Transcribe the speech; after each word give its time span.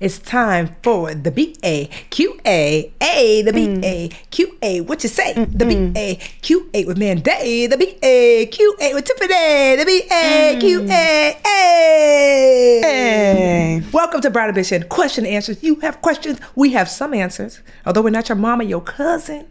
It's 0.00 0.18
time 0.18 0.74
for 0.82 1.14
the 1.14 1.30
B 1.30 1.54
A 1.62 1.86
Q 2.10 2.40
A 2.44 2.92
A 3.00 3.42
the 3.42 3.52
B 3.52 3.78
A 3.84 4.08
Q 4.32 4.58
A. 4.60 4.80
What 4.80 5.04
you 5.04 5.08
say? 5.08 5.34
The 5.34 5.64
B 5.64 5.92
A 5.94 6.16
Q 6.42 6.68
A 6.74 6.84
with 6.84 6.98
Mandi. 6.98 7.68
The 7.68 7.76
B 7.78 7.96
A 8.02 8.46
Q 8.46 8.76
A 8.80 8.92
with 8.92 9.04
Tiffany. 9.04 9.76
The 9.76 9.84
B 9.86 10.02
A 10.10 10.58
Q 10.58 10.82
A 10.90 11.38
A. 11.46 12.80
Hey. 12.82 13.82
Welcome 13.92 14.20
to 14.22 14.30
Brown 14.30 14.48
Ambition. 14.48 14.82
Question 14.88 15.26
and 15.26 15.34
answers. 15.36 15.62
You 15.62 15.76
have 15.76 16.02
questions. 16.02 16.40
We 16.56 16.72
have 16.72 16.88
some 16.90 17.14
answers. 17.14 17.62
Although 17.86 18.02
we're 18.02 18.10
not 18.10 18.28
your 18.28 18.34
mama, 18.34 18.64
your 18.64 18.80
cousin, 18.80 19.46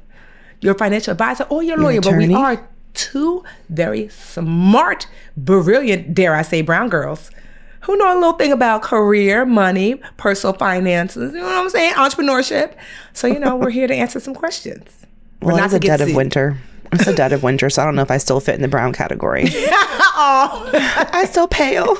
your 0.59 0.75
financial 0.75 1.13
advisor, 1.13 1.45
or 1.45 1.63
your 1.63 1.77
lawyer, 1.77 2.01
but 2.01 2.17
we 2.17 2.33
are 2.33 2.67
two 2.93 3.45
very 3.69 4.09
smart, 4.09 5.07
brilliant, 5.37 6.13
dare 6.13 6.35
I 6.35 6.41
say, 6.41 6.61
brown 6.61 6.89
girls 6.89 7.31
who 7.83 7.95
know 7.97 8.13
a 8.13 8.15
little 8.15 8.33
thing 8.33 8.51
about 8.51 8.81
career, 8.81 9.45
money, 9.45 9.95
personal 10.17 10.53
finances, 10.53 11.33
you 11.33 11.39
know 11.39 11.45
what 11.45 11.55
I'm 11.57 11.69
saying? 11.69 11.93
Entrepreneurship. 11.93 12.75
So, 13.13 13.27
you 13.27 13.39
know, 13.39 13.55
we're 13.55 13.69
here 13.69 13.87
to 13.87 13.93
answer 13.95 14.19
some 14.19 14.33
questions. 14.35 15.05
We're 15.41 15.49
Well, 15.53 15.57
not 15.57 15.65
it's 15.73 15.79
get 15.79 15.87
dead 15.87 16.01
of 16.01 16.07
sued. 16.07 16.15
winter. 16.17 16.57
It's 16.91 17.05
the 17.05 17.13
dead 17.13 17.33
of 17.33 17.41
winter, 17.41 17.69
so 17.71 17.81
I 17.81 17.85
don't 17.85 17.95
know 17.95 18.03
if 18.03 18.11
I 18.11 18.17
still 18.19 18.39
fit 18.39 18.53
in 18.55 18.61
the 18.61 18.67
brown 18.67 18.93
category. 18.93 19.45
Oh, 20.15 20.69
I 21.11 21.25
still 21.25 21.47
pale. 21.47 21.85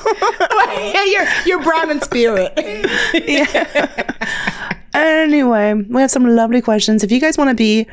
you're, 1.10 1.26
you're 1.46 1.62
brown 1.64 1.90
in 1.90 2.00
spirit. 2.00 2.52
yeah. 3.26 4.12
Anyway, 4.94 5.74
we 5.74 6.00
have 6.00 6.10
some 6.12 6.24
lovely 6.24 6.60
questions. 6.62 7.02
If 7.02 7.10
you 7.10 7.20
guys 7.20 7.36
want 7.36 7.50
to 7.50 7.54
be 7.56 7.86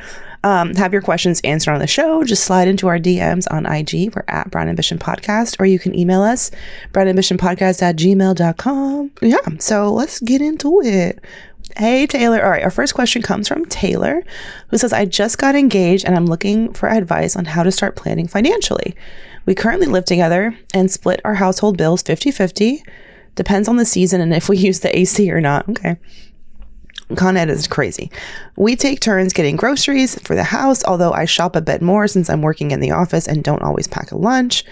um, 0.44 0.74
have 0.74 0.92
your 0.92 1.02
questions 1.02 1.40
answered 1.44 1.72
on 1.72 1.80
the 1.80 1.86
show, 1.86 2.24
just 2.24 2.44
slide 2.44 2.68
into 2.68 2.88
our 2.88 2.98
DMs 2.98 3.46
on 3.50 3.66
IG. 3.66 4.14
We're 4.14 4.24
at 4.28 4.50
Brown 4.50 4.68
Ambition 4.68 4.98
Podcast, 4.98 5.60
or 5.60 5.66
you 5.66 5.78
can 5.78 5.96
email 5.96 6.22
us, 6.22 6.50
brownambitionpodcast 6.92 7.82
at 7.82 7.96
gmail.com. 7.96 9.10
Yeah, 9.20 9.36
so 9.58 9.92
let's 9.92 10.20
get 10.20 10.40
into 10.40 10.80
it. 10.82 11.20
Hey, 11.76 12.06
Taylor. 12.06 12.42
All 12.44 12.50
right, 12.50 12.62
our 12.62 12.70
first 12.70 12.94
question 12.94 13.22
comes 13.22 13.48
from 13.48 13.64
Taylor, 13.66 14.22
who 14.68 14.78
says, 14.78 14.92
I 14.92 15.04
just 15.04 15.38
got 15.38 15.54
engaged 15.54 16.04
and 16.04 16.14
I'm 16.14 16.26
looking 16.26 16.72
for 16.74 16.88
advice 16.88 17.36
on 17.36 17.46
how 17.46 17.62
to 17.62 17.70
start 17.70 17.96
planning 17.96 18.26
financially. 18.26 18.94
We 19.46 19.54
currently 19.54 19.86
live 19.86 20.04
together 20.04 20.56
and 20.74 20.90
split 20.90 21.20
our 21.24 21.34
household 21.34 21.78
bills 21.78 22.02
50 22.02 22.30
50. 22.30 22.84
Depends 23.34 23.68
on 23.68 23.76
the 23.76 23.86
season 23.86 24.20
and 24.20 24.34
if 24.34 24.48
we 24.48 24.56
use 24.58 24.80
the 24.80 24.96
AC 24.96 25.30
or 25.30 25.40
not. 25.40 25.68
Okay. 25.68 25.96
Con 27.16 27.36
Ed 27.36 27.50
is 27.50 27.66
crazy. 27.66 28.10
We 28.56 28.76
take 28.76 29.00
turns 29.00 29.32
getting 29.32 29.56
groceries 29.56 30.18
for 30.20 30.34
the 30.34 30.44
house, 30.44 30.84
although 30.84 31.12
I 31.12 31.24
shop 31.24 31.56
a 31.56 31.60
bit 31.60 31.82
more 31.82 32.06
since 32.08 32.30
I'm 32.30 32.42
working 32.42 32.70
in 32.70 32.80
the 32.80 32.90
office 32.90 33.26
and 33.26 33.44
don't 33.44 33.62
always 33.62 33.86
pack 33.86 34.12
a 34.12 34.18
lunch. 34.18 34.64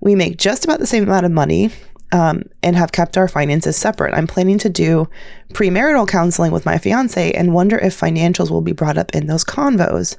We 0.00 0.14
make 0.14 0.36
just 0.36 0.64
about 0.64 0.80
the 0.80 0.86
same 0.86 1.04
amount 1.04 1.26
of 1.26 1.32
money 1.32 1.70
um, 2.12 2.44
and 2.62 2.76
have 2.76 2.92
kept 2.92 3.16
our 3.16 3.28
finances 3.28 3.76
separate. 3.76 4.14
I'm 4.14 4.26
planning 4.26 4.58
to 4.58 4.68
do 4.68 5.08
premarital 5.54 6.08
counseling 6.08 6.52
with 6.52 6.66
my 6.66 6.78
fiance 6.78 7.32
and 7.32 7.54
wonder 7.54 7.78
if 7.78 7.98
financials 7.98 8.50
will 8.50 8.60
be 8.60 8.72
brought 8.72 8.98
up 8.98 9.14
in 9.14 9.26
those 9.26 9.44
convos. 9.44 10.16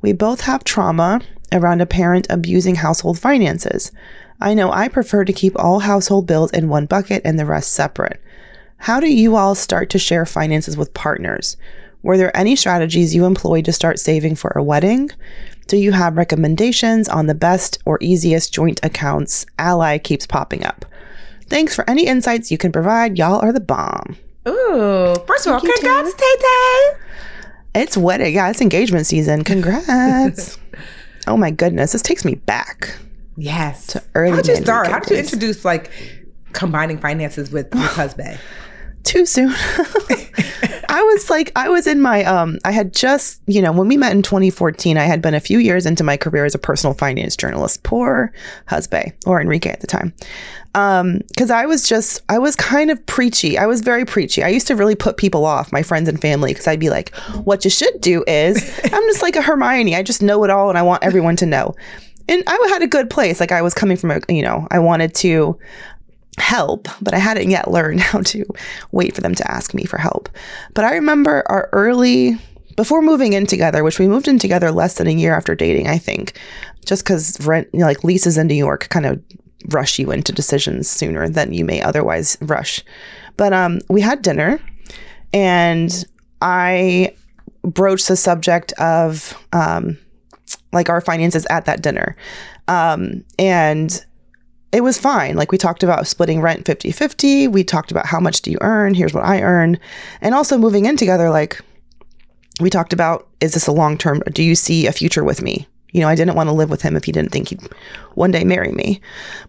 We 0.00 0.12
both 0.12 0.42
have 0.42 0.64
trauma 0.64 1.20
around 1.52 1.80
a 1.80 1.86
parent 1.86 2.26
abusing 2.30 2.76
household 2.76 3.18
finances. 3.18 3.90
I 4.40 4.54
know 4.54 4.70
I 4.72 4.88
prefer 4.88 5.24
to 5.24 5.32
keep 5.32 5.58
all 5.58 5.80
household 5.80 6.26
bills 6.26 6.50
in 6.50 6.68
one 6.68 6.86
bucket 6.86 7.22
and 7.24 7.38
the 7.38 7.46
rest 7.46 7.72
separate. 7.72 8.20
How 8.84 9.00
do 9.00 9.10
you 9.10 9.36
all 9.36 9.54
start 9.54 9.88
to 9.90 9.98
share 9.98 10.26
finances 10.26 10.76
with 10.76 10.92
partners? 10.92 11.56
Were 12.02 12.18
there 12.18 12.36
any 12.36 12.54
strategies 12.54 13.14
you 13.14 13.24
employed 13.24 13.64
to 13.64 13.72
start 13.72 13.98
saving 13.98 14.34
for 14.34 14.52
a 14.54 14.62
wedding? 14.62 15.08
Do 15.68 15.78
you 15.78 15.92
have 15.92 16.18
recommendations 16.18 17.08
on 17.08 17.26
the 17.26 17.34
best 17.34 17.78
or 17.86 17.96
easiest 18.02 18.52
joint 18.52 18.80
accounts? 18.82 19.46
Ally 19.58 19.96
keeps 19.96 20.26
popping 20.26 20.66
up. 20.66 20.84
Thanks 21.46 21.74
for 21.74 21.88
any 21.88 22.04
insights 22.04 22.50
you 22.50 22.58
can 22.58 22.72
provide. 22.72 23.16
Y'all 23.16 23.40
are 23.40 23.54
the 23.54 23.58
bomb. 23.58 24.18
Ooh, 24.46 25.14
first 25.26 25.46
of 25.46 25.54
all, 25.54 25.60
congrats, 25.60 26.12
Tay 26.12 26.36
Tay. 26.38 26.90
It's 27.76 27.96
wedding. 27.96 28.34
Yeah, 28.34 28.50
it's 28.50 28.60
engagement 28.60 29.06
season. 29.06 29.44
Congrats. 29.44 30.58
oh 31.26 31.38
my 31.38 31.50
goodness. 31.50 31.92
This 31.92 32.02
takes 32.02 32.22
me 32.22 32.34
back. 32.34 32.94
Yes. 33.38 33.86
To 33.86 34.02
early 34.14 34.32
How 34.32 34.42
did 34.42 34.58
you 34.58 34.62
start? 34.62 34.88
How 34.88 34.98
did 34.98 35.08
you 35.08 35.16
introduce 35.16 35.64
like 35.64 35.90
combining 36.52 36.98
finances 36.98 37.50
with 37.50 37.72
with 37.72 37.82
husband? 37.92 38.38
Too 39.04 39.26
soon. 39.26 39.52
I 40.88 41.02
was 41.02 41.28
like, 41.30 41.50
I 41.56 41.68
was 41.68 41.86
in 41.86 42.00
my, 42.00 42.24
um, 42.24 42.58
I 42.64 42.70
had 42.70 42.92
just, 42.92 43.42
you 43.46 43.60
know, 43.60 43.72
when 43.72 43.88
we 43.88 43.96
met 43.96 44.12
in 44.12 44.22
2014, 44.22 44.96
I 44.96 45.04
had 45.04 45.20
been 45.20 45.34
a 45.34 45.40
few 45.40 45.58
years 45.58 45.86
into 45.86 46.04
my 46.04 46.16
career 46.16 46.44
as 46.44 46.54
a 46.54 46.58
personal 46.58 46.94
finance 46.94 47.36
journalist. 47.36 47.82
Poor 47.82 48.32
husband 48.66 49.12
or 49.26 49.40
Enrique 49.40 49.70
at 49.70 49.80
the 49.80 49.86
time. 49.86 50.14
Um, 50.74 51.20
cause 51.38 51.50
I 51.50 51.66
was 51.66 51.88
just, 51.88 52.22
I 52.28 52.38
was 52.38 52.56
kind 52.56 52.90
of 52.90 53.04
preachy. 53.06 53.58
I 53.58 53.66
was 53.66 53.80
very 53.80 54.04
preachy. 54.04 54.42
I 54.42 54.48
used 54.48 54.66
to 54.68 54.76
really 54.76 54.96
put 54.96 55.16
people 55.16 55.44
off, 55.44 55.72
my 55.72 55.82
friends 55.82 56.08
and 56.08 56.20
family, 56.20 56.54
cause 56.54 56.66
I'd 56.66 56.80
be 56.80 56.90
like, 56.90 57.14
what 57.44 57.64
you 57.64 57.70
should 57.70 58.00
do 58.00 58.24
is, 58.26 58.80
I'm 58.84 59.02
just 59.02 59.22
like 59.22 59.36
a 59.36 59.42
Hermione. 59.42 59.96
I 59.96 60.02
just 60.02 60.22
know 60.22 60.44
it 60.44 60.50
all 60.50 60.68
and 60.68 60.78
I 60.78 60.82
want 60.82 61.02
everyone 61.02 61.36
to 61.36 61.46
know. 61.46 61.74
And 62.28 62.42
I 62.46 62.68
had 62.70 62.82
a 62.82 62.86
good 62.86 63.10
place. 63.10 63.38
Like 63.40 63.52
I 63.52 63.62
was 63.62 63.74
coming 63.74 63.96
from 63.96 64.10
a, 64.10 64.20
you 64.28 64.42
know, 64.42 64.66
I 64.70 64.78
wanted 64.78 65.14
to, 65.16 65.58
help, 66.38 66.88
but 67.00 67.14
I 67.14 67.18
hadn't 67.18 67.50
yet 67.50 67.70
learned 67.70 68.00
how 68.10 68.20
to 68.20 68.44
wait 68.92 69.14
for 69.14 69.20
them 69.20 69.34
to 69.34 69.50
ask 69.50 69.74
me 69.74 69.84
for 69.84 69.98
help. 69.98 70.28
But 70.74 70.84
I 70.84 70.94
remember 70.94 71.42
our 71.46 71.68
early, 71.72 72.36
before 72.76 73.02
moving 73.02 73.32
in 73.32 73.46
together, 73.46 73.84
which 73.84 73.98
we 73.98 74.08
moved 74.08 74.28
in 74.28 74.38
together 74.38 74.70
less 74.70 74.94
than 74.94 75.06
a 75.06 75.12
year 75.12 75.34
after 75.34 75.54
dating, 75.54 75.88
I 75.88 75.98
think, 75.98 76.38
just 76.84 77.04
because 77.04 77.38
rent, 77.46 77.68
you 77.72 77.80
know, 77.80 77.86
like 77.86 78.04
leases 78.04 78.36
in 78.36 78.46
New 78.46 78.54
York 78.54 78.88
kind 78.90 79.06
of 79.06 79.22
rush 79.68 79.98
you 79.98 80.10
into 80.10 80.32
decisions 80.32 80.88
sooner 80.88 81.28
than 81.28 81.54
you 81.54 81.64
may 81.64 81.80
otherwise 81.80 82.36
rush. 82.42 82.82
But 83.36 83.52
um, 83.52 83.80
we 83.88 84.00
had 84.00 84.22
dinner 84.22 84.60
and 85.32 86.04
I 86.42 87.14
broached 87.62 88.08
the 88.08 88.16
subject 88.16 88.72
of 88.72 89.36
um, 89.52 89.98
like 90.72 90.90
our 90.90 91.00
finances 91.00 91.46
at 91.48 91.64
that 91.64 91.82
dinner. 91.82 92.16
Um, 92.68 93.24
and 93.38 94.04
it 94.74 94.82
was 94.82 94.98
fine. 94.98 95.36
Like 95.36 95.52
we 95.52 95.58
talked 95.58 95.84
about 95.84 96.06
splitting 96.06 96.40
rent 96.40 96.66
50 96.66 96.90
50. 96.90 97.48
We 97.48 97.62
talked 97.62 97.92
about 97.92 98.06
how 98.06 98.18
much 98.18 98.42
do 98.42 98.50
you 98.50 98.58
earn? 98.60 98.94
Here's 98.94 99.14
what 99.14 99.24
I 99.24 99.40
earn. 99.40 99.78
And 100.20 100.34
also 100.34 100.58
moving 100.58 100.86
in 100.86 100.96
together, 100.96 101.30
like 101.30 101.60
we 102.60 102.70
talked 102.70 102.92
about 102.92 103.28
is 103.40 103.54
this 103.54 103.68
a 103.68 103.72
long 103.72 103.96
term? 103.96 104.22
Do 104.32 104.42
you 104.42 104.54
see 104.54 104.86
a 104.86 104.92
future 104.92 105.22
with 105.22 105.42
me? 105.42 105.68
You 105.92 106.00
know, 106.00 106.08
I 106.08 106.16
didn't 106.16 106.34
want 106.34 106.48
to 106.48 106.52
live 106.52 106.70
with 106.70 106.82
him 106.82 106.96
if 106.96 107.04
he 107.04 107.12
didn't 107.12 107.30
think 107.30 107.48
he'd 107.48 107.62
one 108.14 108.32
day 108.32 108.42
marry 108.42 108.72
me. 108.72 109.00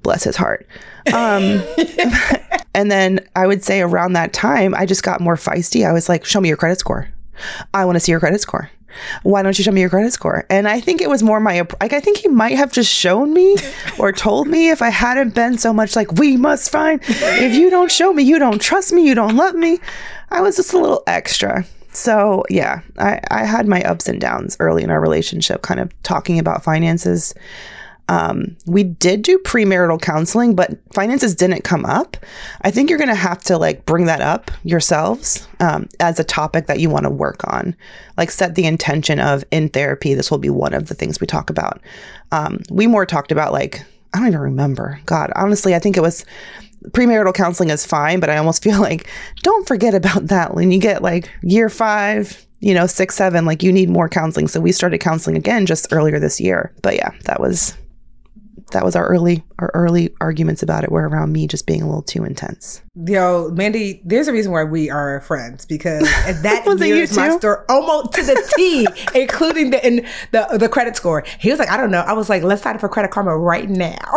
Bless 0.04 0.24
his 0.24 0.36
heart. 0.36 0.68
Um, 1.12 1.63
and 2.75 2.92
then 2.92 3.19
I 3.36 3.48
would 3.48 3.63
say 3.63 3.81
around 3.81 4.13
that 4.13 4.31
time, 4.31 4.75
I 4.75 4.86
just 4.86 5.01
got 5.01 5.21
more 5.21 5.38
feisty. 5.38 5.88
I 5.88 5.92
was 5.92 6.07
like, 6.07 6.24
show 6.24 6.39
me 6.39 6.50
your 6.50 6.57
credit 6.57 6.78
score. 6.80 7.10
I 7.74 7.83
want 7.86 7.95
to 7.95 8.00
see 8.00 8.12
your 8.12 8.19
credit 8.19 8.42
score. 8.42 8.69
Why 9.24 9.42
don't 9.42 9.57
you 9.57 9.63
show 9.63 9.71
me 9.71 9.81
your 9.81 9.89
credit 9.89 10.13
score? 10.13 10.45
And 10.50 10.68
I 10.68 10.80
think 10.80 11.01
it 11.01 11.09
was 11.09 11.24
more 11.24 11.39
my, 11.39 11.68
like, 11.81 11.94
I 11.94 12.00
think 12.00 12.18
he 12.18 12.27
might 12.27 12.57
have 12.57 12.71
just 12.71 12.92
shown 12.92 13.33
me 13.33 13.57
or 14.00 14.12
told 14.12 14.47
me 14.47 14.69
if 14.69 14.81
I 14.81 14.89
hadn't 14.89 15.33
been 15.33 15.57
so 15.57 15.74
much 15.74 15.95
like, 15.95 16.12
we 16.13 16.38
must 16.38 16.71
find, 16.71 17.01
if 17.07 17.56
you 17.56 17.69
don't 17.69 17.92
show 17.92 18.13
me, 18.13 18.24
you 18.24 18.39
don't 18.39 18.62
trust 18.62 18.94
me, 18.94 19.07
you 19.07 19.15
don't 19.15 19.36
love 19.36 19.56
me. 19.56 19.80
I 20.30 20.42
was 20.42 20.56
just 20.56 20.74
a 20.74 20.77
little 20.77 21.03
extra. 21.07 21.65
So 21.92 22.44
yeah, 22.50 22.81
I, 22.97 23.21
I 23.31 23.45
had 23.45 23.68
my 23.68 23.81
ups 23.83 24.07
and 24.07 24.19
downs 24.19 24.57
early 24.59 24.83
in 24.83 24.89
our 24.89 25.00
relationship, 25.00 25.62
kind 25.62 25.80
of 25.80 25.92
talking 26.03 26.39
about 26.39 26.63
finances. 26.63 27.33
Um, 28.07 28.56
we 28.66 28.84
did 28.84 29.24
do 29.24 29.40
premarital 29.40 30.02
counseling, 30.02 30.56
but 30.56 30.78
finances 30.94 31.36
didn't 31.36 31.63
come 31.63 31.86
up. 31.86 32.18
I 32.62 32.72
think 32.72 32.90
you're 32.90 33.00
going 33.00 33.10
to 33.10 33.16
have 33.16 33.44
to 33.46 33.57
like 33.57 33.86
bring 33.86 34.06
that 34.06 34.22
up 34.22 34.52
yourselves 34.63 35.48
um, 35.60 35.90
as 36.00 36.19
a 36.19 36.24
topic 36.24 36.68
that 36.68 36.80
you 36.80 36.90
want 36.90 37.06
to 37.06 37.10
work 37.10 37.42
on. 37.52 37.75
Like 38.18 38.30
set 38.30 38.56
the 38.56 38.66
intention 38.66 39.19
of 39.19 39.44
in 39.52 39.69
therapy, 39.69 40.13
this 40.13 40.30
will 40.30 40.38
be 40.38 40.50
one 40.50 40.74
of 40.74 40.88
the 40.88 40.94
things 40.94 41.19
we 41.19 41.28
talk 41.28 41.50
about. 41.50 41.81
Um, 42.31 42.62
we 42.69 42.88
more 42.88 43.06
talked 43.06 43.31
about 43.31 43.54
like, 43.54 43.84
I 44.13 44.19
don't 44.19 44.28
even 44.28 44.40
remember. 44.40 45.00
God, 45.06 45.31
honestly, 45.36 45.74
I 45.74 45.80
think 45.80 45.98
it 45.98 46.02
was 46.02 46.25
premarital 46.92 47.34
counseling 47.34 47.69
is 47.69 47.86
fine, 47.86 48.19
but 48.19 48.30
I 48.30 48.38
almost 48.38 48.63
feel 48.63 48.80
like 48.80 49.10
don't 49.42 49.68
forget 49.68 49.96
about 49.96 50.28
that 50.28 50.54
when 50.54 50.72
you 50.72 50.80
get 50.80 51.02
like 51.02 51.30
year 51.42 51.69
five, 51.69 52.46
you 52.60 52.74
know, 52.74 52.86
six, 52.86 53.16
seven, 53.16 53.46
like 53.46 53.63
you 53.63 53.72
need 53.72 53.90
more 53.90 54.10
counseling. 54.10 54.48
So 54.48 54.60
we 54.60 54.72
started 54.72 55.00
counseling 55.00 55.36
again 55.36 55.66
just 55.66 55.92
earlier 55.92 56.19
this 56.19 56.40
year. 56.40 56.72
But 56.81 56.96
yeah, 56.96 57.12
that 57.25 57.40
was 57.40 57.75
that 58.72 58.84
was 58.84 58.96
our 58.96 59.08
early 59.08 59.44
our 59.60 59.72
early 59.74 60.14
arguments 60.20 60.64
about 60.64 60.84
it 60.84 60.92
were 60.92 61.08
around 61.08 61.32
me 61.32 61.48
just 61.48 61.66
being 61.66 61.82
a 61.82 61.86
little 61.86 62.02
too 62.02 62.24
intense. 62.24 62.82
Yo, 63.06 63.50
Mandi, 63.54 64.02
there's 64.04 64.28
a 64.28 64.34
reason 64.34 64.52
why 64.52 64.64
we 64.64 64.90
are 64.90 65.22
friends 65.22 65.66
because 65.66 66.04
that 66.42 66.64
Was 66.66 66.80
my 67.16 67.38
story 67.38 67.58
almost 67.70 68.14
to 68.14 68.24
the 68.24 68.54
T, 68.58 68.88
including 69.20 69.70
the 69.70 69.86
in 69.86 70.06
the 70.32 70.58
the 70.60 70.70
credit 70.70 70.96
score. 70.96 71.24
He 71.40 71.50
was 71.50 71.60
like, 71.60 71.70
I 71.70 71.78
don't 71.78 71.92
know. 71.92 72.02
I 72.02 72.14
was 72.14 72.30
like, 72.30 72.44
let's 72.44 72.62
sign 72.62 72.76
up 72.76 72.82
for 72.82 72.90
Credit 72.90 73.12
Karma 73.12 73.38
right 73.38 73.70
now. 73.70 73.98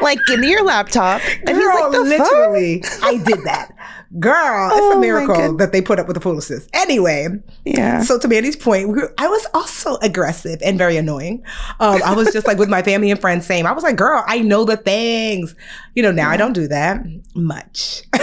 Like, 0.00 0.18
give 0.26 0.40
me 0.40 0.50
your 0.50 0.64
laptop. 0.64 1.20
And 1.46 1.50
he's 1.50 1.58
Girl, 1.58 1.90
like, 1.90 1.92
the 1.92 2.16
fuck? 2.16 2.32
literally, 2.32 2.82
I 3.02 3.18
did 3.18 3.44
that. 3.44 3.74
Girl, 4.18 4.66
it's 4.72 4.76
Oh 4.80 4.96
a 4.98 5.00
miracle 5.00 5.56
that 5.58 5.70
they 5.70 5.80
put 5.80 6.00
up 6.00 6.08
with 6.08 6.14
the 6.14 6.20
foolishness. 6.20 6.66
Anyway, 6.72 7.28
Yeah. 7.64 8.02
so 8.02 8.18
to 8.18 8.26
Mandi's 8.26 8.56
point, 8.56 8.88
we 8.88 8.94
were- 9.00 9.14
I 9.18 9.28
was 9.28 9.46
also 9.54 9.98
aggressive 10.02 10.58
and 10.64 10.76
very 10.76 10.96
annoying. 10.96 11.42
Um, 11.78 12.00
I 12.04 12.14
was 12.14 12.32
just 12.32 12.44
like 12.46 12.58
with 12.58 12.68
my 12.68 12.82
family 12.82 13.12
and 13.12 13.20
friends, 13.20 13.46
same. 13.46 13.66
I 13.66 13.72
was 13.72 13.84
like, 13.84 13.94
girl, 13.94 14.24
I 14.26 14.40
know 14.40 14.64
the 14.64 14.76
things. 14.76 15.54
You 15.94 16.02
know, 16.02 16.10
now 16.10 16.28
I 16.28 16.36
don't 16.36 16.54
do 16.54 16.66
that 16.68 17.00
much. 17.36 18.02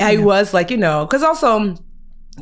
I 0.00 0.16
was 0.18 0.52
like, 0.52 0.68
you 0.70 0.76
know, 0.76 1.04
because 1.06 1.22
also 1.22 1.76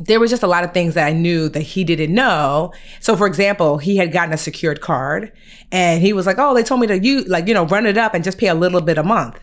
there 0.00 0.18
was 0.18 0.30
just 0.30 0.42
a 0.42 0.46
lot 0.46 0.64
of 0.64 0.72
things 0.72 0.94
that 0.94 1.06
I 1.06 1.12
knew 1.12 1.48
that 1.50 1.60
he 1.60 1.84
didn't 1.84 2.14
know. 2.14 2.72
So, 3.00 3.16
for 3.16 3.26
example, 3.26 3.76
he 3.78 3.96
had 3.98 4.12
gotten 4.12 4.32
a 4.32 4.38
secured 4.38 4.80
card, 4.80 5.30
and 5.72 6.00
he 6.00 6.12
was 6.14 6.26
like, 6.26 6.36
"Oh, 6.38 6.54
they 6.54 6.62
told 6.62 6.80
me 6.80 6.86
to 6.86 6.98
you 6.98 7.22
like 7.24 7.48
you 7.48 7.54
know 7.54 7.66
run 7.66 7.84
it 7.86 7.98
up 7.98 8.14
and 8.14 8.22
just 8.24 8.38
pay 8.38 8.46
a 8.46 8.54
little 8.54 8.80
bit 8.80 8.96
a 8.98 9.02
month." 9.02 9.38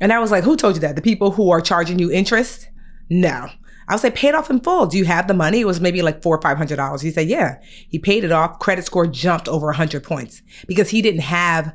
And 0.00 0.12
I 0.12 0.18
was 0.18 0.30
like, 0.30 0.44
"Who 0.44 0.56
told 0.56 0.74
you 0.74 0.80
that? 0.80 0.96
The 0.96 1.02
people 1.02 1.30
who 1.30 1.50
are 1.50 1.60
charging 1.60 1.98
you 1.98 2.10
interest? 2.10 2.68
No." 3.10 3.48
I 3.86 3.92
was 3.92 4.02
like, 4.02 4.14
"Pay 4.14 4.28
it 4.28 4.34
off 4.34 4.50
in 4.50 4.60
full. 4.60 4.86
Do 4.86 4.98
you 4.98 5.04
have 5.04 5.28
the 5.28 5.34
money?" 5.34 5.60
It 5.60 5.66
was 5.66 5.80
maybe 5.80 6.02
like 6.02 6.22
four 6.22 6.36
or 6.36 6.42
five 6.42 6.56
hundred 6.56 6.76
dollars. 6.76 7.00
He 7.00 7.10
said, 7.10 7.28
"Yeah." 7.28 7.56
He 7.88 7.98
paid 7.98 8.24
it 8.24 8.32
off. 8.32 8.58
Credit 8.58 8.84
score 8.84 9.06
jumped 9.06 9.48
over 9.48 9.70
a 9.70 9.76
hundred 9.76 10.04
points 10.04 10.42
because 10.66 10.88
he 10.90 11.02
didn't 11.02 11.22
have 11.22 11.72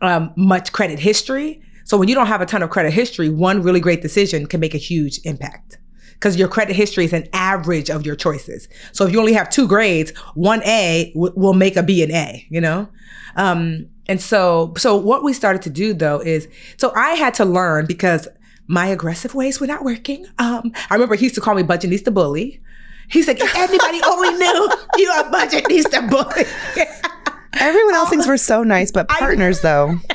um, 0.00 0.32
much 0.36 0.72
credit 0.72 0.98
history. 0.98 1.60
So 1.84 1.96
when 1.96 2.08
you 2.08 2.14
don't 2.14 2.26
have 2.26 2.40
a 2.40 2.46
ton 2.46 2.62
of 2.62 2.70
credit 2.70 2.92
history, 2.92 3.28
one 3.28 3.62
really 3.62 3.80
great 3.80 4.02
decision 4.02 4.46
can 4.46 4.60
make 4.60 4.74
a 4.74 4.78
huge 4.78 5.20
impact 5.24 5.78
because 6.14 6.36
your 6.36 6.48
credit 6.48 6.76
history 6.76 7.04
is 7.04 7.12
an 7.12 7.26
average 7.32 7.90
of 7.90 8.04
your 8.04 8.16
choices. 8.16 8.68
So 8.92 9.06
if 9.06 9.12
you 9.12 9.20
only 9.20 9.32
have 9.32 9.48
two 9.48 9.66
grades, 9.66 10.10
one 10.34 10.62
A 10.64 11.12
w- 11.14 11.32
will 11.36 11.54
make 11.54 11.76
a 11.76 11.82
B 11.82 12.02
and 12.02 12.12
A, 12.12 12.44
you 12.50 12.60
know? 12.60 12.88
Um, 13.36 13.88
and 14.08 14.20
so, 14.20 14.72
so 14.76 14.96
what 14.96 15.22
we 15.22 15.32
started 15.32 15.62
to 15.62 15.70
do 15.70 15.92
though 15.94 16.20
is, 16.20 16.48
so 16.76 16.92
I 16.96 17.10
had 17.10 17.34
to 17.34 17.44
learn 17.44 17.86
because 17.86 18.26
my 18.66 18.86
aggressive 18.86 19.34
ways 19.34 19.60
were 19.60 19.66
not 19.66 19.84
working. 19.84 20.26
Um, 20.38 20.72
I 20.90 20.94
remember 20.94 21.14
he 21.14 21.24
used 21.24 21.34
to 21.36 21.40
call 21.40 21.54
me 21.54 21.62
Budgetnista 21.62 22.12
Bully. 22.12 22.60
He's 23.10 23.26
like, 23.26 23.40
if 23.40 23.54
anybody 23.56 24.00
only 24.06 24.30
knew 24.30 24.70
you 24.96 25.08
are 25.10 25.24
Budgetnista 25.24 26.08
Bully. 26.10 26.44
Everyone 27.60 27.94
else 27.94 28.10
thinks 28.10 28.26
we're 28.26 28.36
so 28.36 28.62
nice, 28.62 28.90
but 28.92 29.08
partners 29.08 29.60
though. 29.60 29.98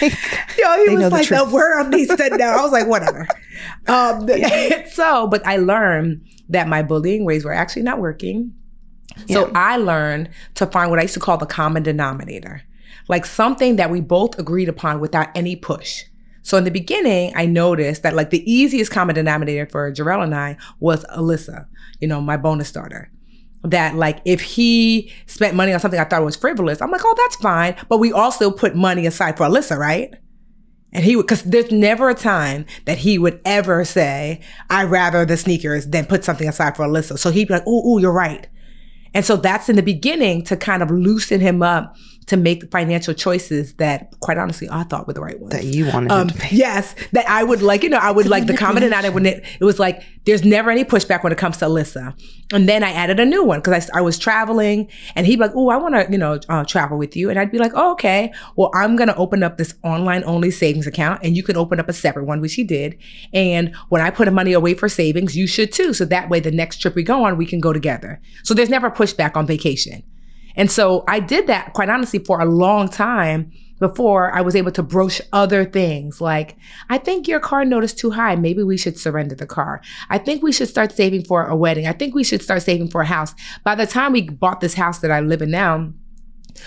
Like, 0.00 0.12
Yo, 0.56 0.84
he 0.86 0.94
was 0.94 1.02
the 1.04 1.10
like, 1.10 1.28
the 1.28 1.36
truth. 1.36 1.50
world 1.50 1.88
needs 1.88 2.14
to 2.14 2.36
know. 2.36 2.46
I 2.46 2.62
was 2.62 2.70
like, 2.70 2.86
whatever. 2.86 3.26
Um, 3.88 4.28
so, 4.88 5.26
but 5.26 5.44
I 5.44 5.56
learned 5.56 6.24
that 6.48 6.68
my 6.68 6.82
bullying 6.82 7.24
ways 7.24 7.44
were 7.44 7.52
actually 7.52 7.82
not 7.82 7.98
working. 7.98 8.54
So 9.28 9.46
Yeah. 9.46 9.52
I 9.54 9.76
learned 9.76 10.30
to 10.54 10.66
find 10.66 10.90
what 10.90 10.98
I 10.98 11.02
used 11.02 11.14
to 11.14 11.20
call 11.20 11.38
the 11.38 11.46
common 11.46 11.82
denominator, 11.82 12.62
like 13.08 13.26
something 13.26 13.76
that 13.76 13.90
we 13.90 14.00
both 14.00 14.38
agreed 14.38 14.68
upon 14.68 15.00
without 15.00 15.28
any 15.34 15.56
push. 15.56 16.04
So 16.42 16.58
in 16.58 16.64
the 16.64 16.70
beginning, 16.70 17.32
I 17.34 17.46
noticed 17.46 18.02
that 18.02 18.14
like 18.14 18.30
the 18.30 18.50
easiest 18.50 18.90
common 18.90 19.14
denominator 19.14 19.66
for 19.66 19.90
Jarrell 19.90 20.22
and 20.22 20.34
I 20.34 20.58
was 20.78 21.04
Alyssa, 21.06 21.66
you 22.00 22.08
know, 22.08 22.20
my 22.20 22.36
bonus 22.36 22.68
starter. 22.68 23.10
That 23.62 23.94
like 23.94 24.20
if 24.26 24.42
he 24.42 25.10
spent 25.26 25.54
money 25.54 25.72
on 25.72 25.80
something 25.80 25.98
I 25.98 26.04
thought 26.04 26.22
was 26.22 26.36
frivolous, 26.36 26.82
I'm 26.82 26.90
like, 26.90 27.00
oh, 27.02 27.14
that's 27.16 27.36
fine. 27.36 27.76
But 27.88 27.96
we 27.96 28.12
also 28.12 28.50
put 28.50 28.76
money 28.76 29.06
aside 29.06 29.38
for 29.38 29.44
Alyssa, 29.44 29.78
right? 29.78 30.14
And 30.92 31.02
he 31.02 31.16
would, 31.16 31.26
because 31.26 31.42
there's 31.42 31.72
never 31.72 32.10
a 32.10 32.14
time 32.14 32.66
that 32.84 32.98
he 32.98 33.18
would 33.18 33.40
ever 33.44 33.84
say, 33.84 34.42
I'd 34.70 34.90
rather 34.90 35.24
the 35.24 35.36
sneakers 35.36 35.86
than 35.88 36.04
put 36.04 36.24
something 36.24 36.48
aside 36.48 36.76
for 36.76 36.86
Alyssa. 36.86 37.18
So 37.18 37.30
he'd 37.30 37.48
be 37.48 37.54
like, 37.54 37.64
oh, 37.66 37.82
oh, 37.84 37.98
you're 37.98 38.12
right. 38.12 38.46
And 39.14 39.24
so 39.24 39.36
that's 39.36 39.68
in 39.68 39.76
the 39.76 39.82
beginning 39.82 40.42
to 40.44 40.56
kind 40.56 40.82
of 40.82 40.90
loosen 40.90 41.40
him 41.40 41.62
up 41.62 41.96
to 42.26 42.36
make 42.36 42.70
financial 42.70 43.12
choices 43.14 43.74
that, 43.74 44.12
quite 44.20 44.38
honestly, 44.38 44.68
I 44.70 44.84
thought 44.84 45.06
were 45.06 45.12
the 45.12 45.20
right 45.20 45.38
ones. 45.38 45.52
that 45.52 45.64
you 45.64 45.86
wanted 45.86 46.10
Um, 46.12 46.28
to 46.28 46.34
pay. 46.34 46.56
yes, 46.56 46.94
that 47.12 47.28
I 47.28 47.44
would 47.44 47.62
like, 47.62 47.82
you 47.82 47.90
know, 47.90 47.98
I 47.98 48.10
would 48.10 48.26
like 48.26 48.46
the 48.46 48.56
common 48.56 48.82
denominator 48.82 49.12
when 49.14 49.26
it, 49.26 49.44
it 49.60 49.64
was 49.64 49.78
like, 49.78 50.02
there's 50.24 50.42
never 50.44 50.70
any 50.70 50.84
pushback 50.84 51.22
when 51.22 51.32
it 51.32 51.38
comes 51.38 51.58
to 51.58 51.66
Alyssa. 51.66 52.14
And 52.52 52.66
then 52.68 52.82
I 52.82 52.92
added 52.92 53.20
a 53.20 53.24
new 53.26 53.44
one 53.44 53.60
because 53.60 53.90
I, 53.90 53.98
I 53.98 54.00
was 54.00 54.18
traveling 54.18 54.88
and 55.14 55.26
he'd 55.26 55.36
be 55.36 55.42
like, 55.42 55.52
oh, 55.54 55.68
I 55.68 55.76
want 55.76 55.94
to, 55.94 56.06
you 56.10 56.16
know, 56.16 56.40
uh, 56.48 56.64
travel 56.64 56.96
with 56.96 57.14
you. 57.14 57.28
And 57.28 57.38
I'd 57.38 57.52
be 57.52 57.58
like, 57.58 57.72
oh, 57.74 57.92
okay. 57.92 58.32
Well, 58.56 58.70
I'm 58.74 58.96
going 58.96 59.08
to 59.08 59.16
open 59.16 59.42
up 59.42 59.58
this 59.58 59.74
online 59.84 60.24
only 60.24 60.50
savings 60.50 60.86
account 60.86 61.20
and 61.22 61.36
you 61.36 61.42
can 61.42 61.56
open 61.58 61.78
up 61.78 61.88
a 61.90 61.92
separate 61.92 62.24
one, 62.24 62.40
which 62.40 62.54
he 62.54 62.64
did. 62.64 62.96
And 63.34 63.74
when 63.90 64.00
I 64.00 64.08
put 64.10 64.32
money 64.32 64.54
away 64.54 64.72
for 64.74 64.88
savings, 64.88 65.36
you 65.36 65.46
should 65.46 65.72
too. 65.72 65.92
So 65.92 66.06
that 66.06 66.30
way, 66.30 66.40
the 66.40 66.50
next 66.50 66.78
trip 66.78 66.94
we 66.94 67.02
go 67.02 67.24
on, 67.24 67.36
we 67.36 67.44
can 67.44 67.60
go 67.60 67.72
together. 67.74 68.20
So 68.44 68.54
there's 68.54 68.70
never 68.70 68.90
pushback 68.90 69.36
on 69.36 69.46
vacation. 69.46 70.02
And 70.56 70.70
so 70.70 71.04
I 71.08 71.20
did 71.20 71.46
that 71.46 71.72
quite 71.72 71.88
honestly 71.88 72.18
for 72.18 72.40
a 72.40 72.44
long 72.44 72.88
time 72.88 73.52
before 73.80 74.32
I 74.32 74.40
was 74.40 74.54
able 74.54 74.70
to 74.72 74.82
broach 74.82 75.20
other 75.32 75.64
things 75.64 76.20
like, 76.20 76.56
I 76.88 76.98
think 76.98 77.26
your 77.26 77.40
car 77.40 77.64
note 77.64 77.84
is 77.84 77.92
too 77.92 78.12
high. 78.12 78.36
Maybe 78.36 78.62
we 78.62 78.76
should 78.76 78.98
surrender 78.98 79.34
the 79.34 79.46
car. 79.46 79.82
I 80.08 80.18
think 80.18 80.42
we 80.42 80.52
should 80.52 80.68
start 80.68 80.92
saving 80.92 81.24
for 81.24 81.44
a 81.44 81.56
wedding. 81.56 81.86
I 81.86 81.92
think 81.92 82.14
we 82.14 82.24
should 82.24 82.42
start 82.42 82.62
saving 82.62 82.90
for 82.90 83.00
a 83.00 83.06
house. 83.06 83.34
By 83.64 83.74
the 83.74 83.86
time 83.86 84.12
we 84.12 84.22
bought 84.22 84.60
this 84.60 84.74
house 84.74 85.00
that 85.00 85.10
I 85.10 85.20
live 85.20 85.42
in 85.42 85.50
now, 85.50 85.92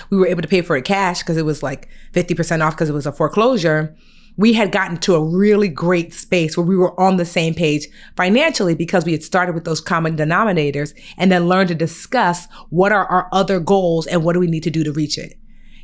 we 0.10 0.18
were 0.18 0.28
able 0.28 0.42
to 0.42 0.48
pay 0.48 0.62
for 0.62 0.76
it 0.76 0.86
cash 0.86 1.20
because 1.20 1.38
it 1.38 1.46
was 1.46 1.64
like 1.64 1.88
50% 2.14 2.62
off 2.62 2.76
because 2.76 2.90
it 2.90 2.94
was 2.94 3.06
a 3.06 3.12
foreclosure. 3.12 3.96
We 4.38 4.54
had 4.54 4.72
gotten 4.72 4.98
to 4.98 5.16
a 5.16 5.24
really 5.24 5.68
great 5.68 6.14
space 6.14 6.56
where 6.56 6.66
we 6.66 6.78
were 6.78 6.98
on 7.00 7.18
the 7.18 7.26
same 7.26 7.54
page 7.54 7.88
financially 8.16 8.76
because 8.76 9.04
we 9.04 9.12
had 9.12 9.24
started 9.24 9.56
with 9.56 9.66
those 9.66 9.82
common 9.82 10.16
denominators 10.16 10.94
and 11.18 11.32
then 11.32 11.48
learned 11.48 11.70
to 11.70 11.76
discuss 11.76 12.48
what 12.70 12.92
are 12.92 13.06
our 13.08 13.28
other 13.32 13.60
goals 13.60 14.06
and 14.08 14.24
what 14.24 14.34
do 14.34 14.40
we 14.40 14.48
need 14.48 14.64
to 14.64 14.70
do 14.70 14.84
to 14.84 14.92
reach 14.92 15.18
it. 15.18 15.34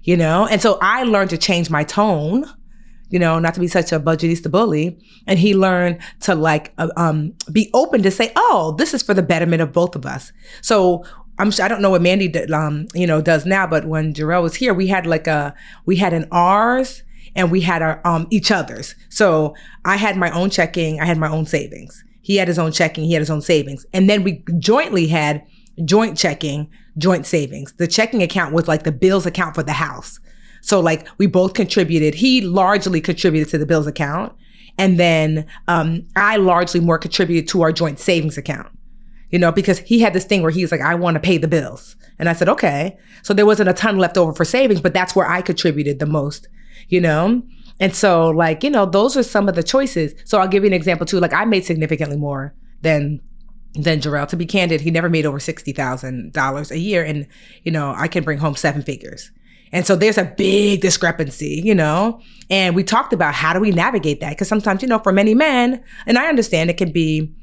You 0.04 0.18
know? 0.18 0.48
And 0.48 0.62
so 0.62 0.78
I 0.82 1.04
learned 1.04 1.32
to 1.32 1.38
change 1.38 1.70
my 1.70 1.84
tone, 1.84 2.46
you 3.10 3.20
know, 3.20 3.40
not 3.40 3.54
to 3.56 3.60
be 3.60 3.68
such 3.68 3.92
a 3.92 4.00
budgetnista 4.00 4.52
bully. 4.52 5.00
And 5.26 5.40
he 5.40 5.56
learned 5.56 6.00
to 6.22 6.36
like, 6.36 6.74
uh, 6.78 6.90
um, 6.96 7.34
be 7.52 7.72
open 7.74 8.04
to 8.04 8.12
say, 8.12 8.32
oh, 8.36 8.76
this 8.78 8.94
is 8.94 9.02
for 9.02 9.14
the 9.14 9.24
betterment 9.24 9.62
of 9.62 9.74
both 9.74 9.96
of 9.96 10.06
us. 10.06 10.32
So 10.62 11.04
I'm 11.40 11.50
sure, 11.50 11.66
I 11.66 11.68
don't 11.68 11.82
know 11.82 11.90
what 11.90 12.02
Mandi, 12.04 12.32
um, 12.54 12.88
you 12.94 13.08
know, 13.08 13.22
does 13.22 13.46
now, 13.46 13.66
but 13.66 13.86
when 13.86 14.14
Jarrell 14.14 14.44
was 14.44 14.56
here, 14.56 14.74
we 14.74 14.88
had 14.88 15.08
like 15.08 15.26
a, 15.26 15.56
we 15.86 15.96
had 15.96 16.14
an 16.14 16.28
ours 16.32 17.02
and 17.36 17.52
we 17.52 17.62
had 17.62 17.82
our, 17.82 18.02
um, 18.06 18.28
each 18.30 18.52
other's. 18.52 18.96
So 19.10 19.56
I 19.86 19.98
had 19.98 20.18
my 20.18 20.32
own 20.32 20.50
checking. 20.50 21.00
I 21.00 21.06
had 21.06 21.18
my 21.18 21.30
own 21.30 21.46
savings. 21.46 22.04
He 22.22 22.38
had 22.38 22.48
his 22.48 22.60
own 22.60 22.72
checking. 22.72 23.06
He 23.06 23.14
had 23.14 23.22
his 23.22 23.30
own 23.30 23.42
savings. 23.42 23.86
And 23.94 24.10
then 24.10 24.24
we 24.24 24.44
jointly 24.60 25.08
had 25.08 25.46
joint 25.86 26.18
checking, 26.18 26.70
joint 26.98 27.26
savings. 27.26 27.74
The 27.74 27.88
checking 27.88 28.24
account 28.24 28.54
was 28.54 28.68
like 28.68 28.84
the 28.84 28.92
bills 28.92 29.26
account 29.26 29.56
for 29.56 29.64
the 29.64 29.74
house. 29.74 30.20
So 30.62 30.80
like 30.80 31.08
we 31.18 31.28
both 31.28 31.54
contributed. 31.54 32.16
He 32.16 32.42
largely 32.42 33.02
contributed 33.02 33.50
to 33.50 33.58
the 33.58 33.66
bills 33.66 33.88
account. 33.88 34.34
And 34.78 35.00
then, 35.00 35.46
um, 35.68 36.08
I 36.16 36.38
largely 36.38 36.80
more 36.80 36.98
contributed 36.98 37.48
to 37.50 37.62
our 37.62 37.72
joint 37.72 38.00
savings 38.00 38.38
account 38.38 38.72
you 39.34 39.40
know, 39.40 39.52
because 39.52 39.80
he 39.80 40.00
had 40.00 40.14
this 40.14 40.26
thing 40.26 40.44
where 40.44 40.52
he's 40.52 40.72
like, 40.72 40.80
I 40.80 40.94
want 40.94 41.16
to 41.16 41.20
pay 41.20 41.40
the 41.40 41.48
bills. 41.48 41.96
And 42.20 42.30
I 42.30 42.34
said, 42.34 42.48
okay. 42.50 42.96
So 43.24 43.34
there 43.34 43.48
wasn't 43.48 43.68
a 43.68 43.74
ton 43.74 43.98
left 43.98 44.16
over 44.16 44.32
for 44.32 44.46
savings, 44.46 44.80
but 44.80 44.94
that's 44.94 45.16
where 45.16 45.28
I 45.28 45.42
contributed 45.42 45.98
the 45.98 46.06
most, 46.06 46.48
you 46.90 47.02
know? 47.02 47.42
And 47.80 47.96
so, 47.96 48.30
like, 48.30 48.64
you 48.64 48.70
know, 48.70 48.86
those 48.86 49.18
are 49.18 49.24
some 49.24 49.50
of 49.50 49.56
the 49.56 49.64
choices. 49.64 50.14
So 50.26 50.40
I'll 50.40 50.48
give 50.48 50.64
you 50.64 50.68
an 50.68 50.74
example 50.74 51.06
too. 51.06 51.20
Like, 51.20 51.34
I 51.34 51.46
made 51.46 51.66
significantly 51.66 52.18
more 52.18 52.54
than 52.82 53.20
than 53.74 54.00
Jarrell. 54.00 54.28
To 54.28 54.36
be 54.36 54.46
candid, 54.46 54.82
he 54.82 54.92
never 54.92 55.10
made 55.10 55.26
over 55.26 55.40
sixty 55.40 55.74
thousand 55.74 56.34
dollars 56.34 56.72
a 56.72 56.78
year, 56.78 57.04
and 57.04 57.28
you 57.64 57.72
know, 57.72 57.94
I 57.98 58.08
can 58.08 58.24
bring 58.24 58.38
home 58.38 58.56
seven 58.56 58.84
figures. 58.84 59.32
And 59.72 59.88
so 59.88 59.96
there's 59.96 60.20
a 60.20 60.26
big 60.38 60.82
discrepancy, 60.82 61.60
you 61.66 61.74
know? 61.74 62.22
And 62.52 62.76
we 62.76 62.84
talked 62.84 63.12
about 63.12 63.34
how 63.34 63.54
do 63.54 63.60
we 63.60 63.72
navigate 63.72 64.20
that? 64.20 64.30
Because 64.30 64.48
sometimes, 64.48 64.84
you 64.84 64.88
know, 64.88 65.00
for 65.00 65.12
many 65.12 65.34
men, 65.34 65.84
and 66.06 66.20
I 66.20 66.28
understand 66.28 66.70
it 66.70 66.78
can 66.78 66.92
be 66.92 67.34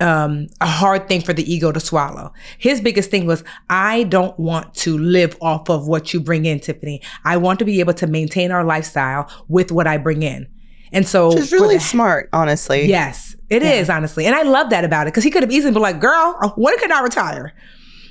um, 0.00 0.48
a 0.60 0.66
hard 0.66 1.08
thing 1.08 1.20
for 1.20 1.32
the 1.32 1.50
ego 1.50 1.72
to 1.72 1.80
swallow. 1.80 2.32
His 2.58 2.80
biggest 2.80 3.10
thing 3.10 3.26
was, 3.26 3.42
I 3.70 4.04
don't 4.04 4.38
want 4.38 4.74
to 4.76 4.98
live 4.98 5.36
off 5.40 5.70
of 5.70 5.86
what 5.86 6.12
you 6.12 6.20
bring 6.20 6.44
in, 6.44 6.60
Tiffany. 6.60 7.02
I 7.24 7.36
want 7.36 7.58
to 7.60 7.64
be 7.64 7.80
able 7.80 7.94
to 7.94 8.06
maintain 8.06 8.50
our 8.50 8.64
lifestyle 8.64 9.30
with 9.48 9.72
what 9.72 9.86
I 9.86 9.98
bring 9.98 10.22
in. 10.22 10.48
And 10.92 11.06
so 11.06 11.28
Which 11.28 11.38
is 11.38 11.52
really 11.52 11.76
the, 11.76 11.82
smart, 11.82 12.28
honestly. 12.32 12.86
Yes, 12.86 13.34
it 13.50 13.62
yeah. 13.62 13.72
is 13.72 13.90
honestly. 13.90 14.26
And 14.26 14.34
I 14.34 14.42
love 14.42 14.70
that 14.70 14.84
about 14.84 15.06
it 15.06 15.12
because 15.12 15.24
he 15.24 15.30
could 15.30 15.42
have 15.42 15.50
easily 15.50 15.72
been 15.72 15.82
like, 15.82 16.00
girl, 16.00 16.52
when 16.56 16.78
can 16.78 16.92
I 16.92 17.00
retire? 17.00 17.52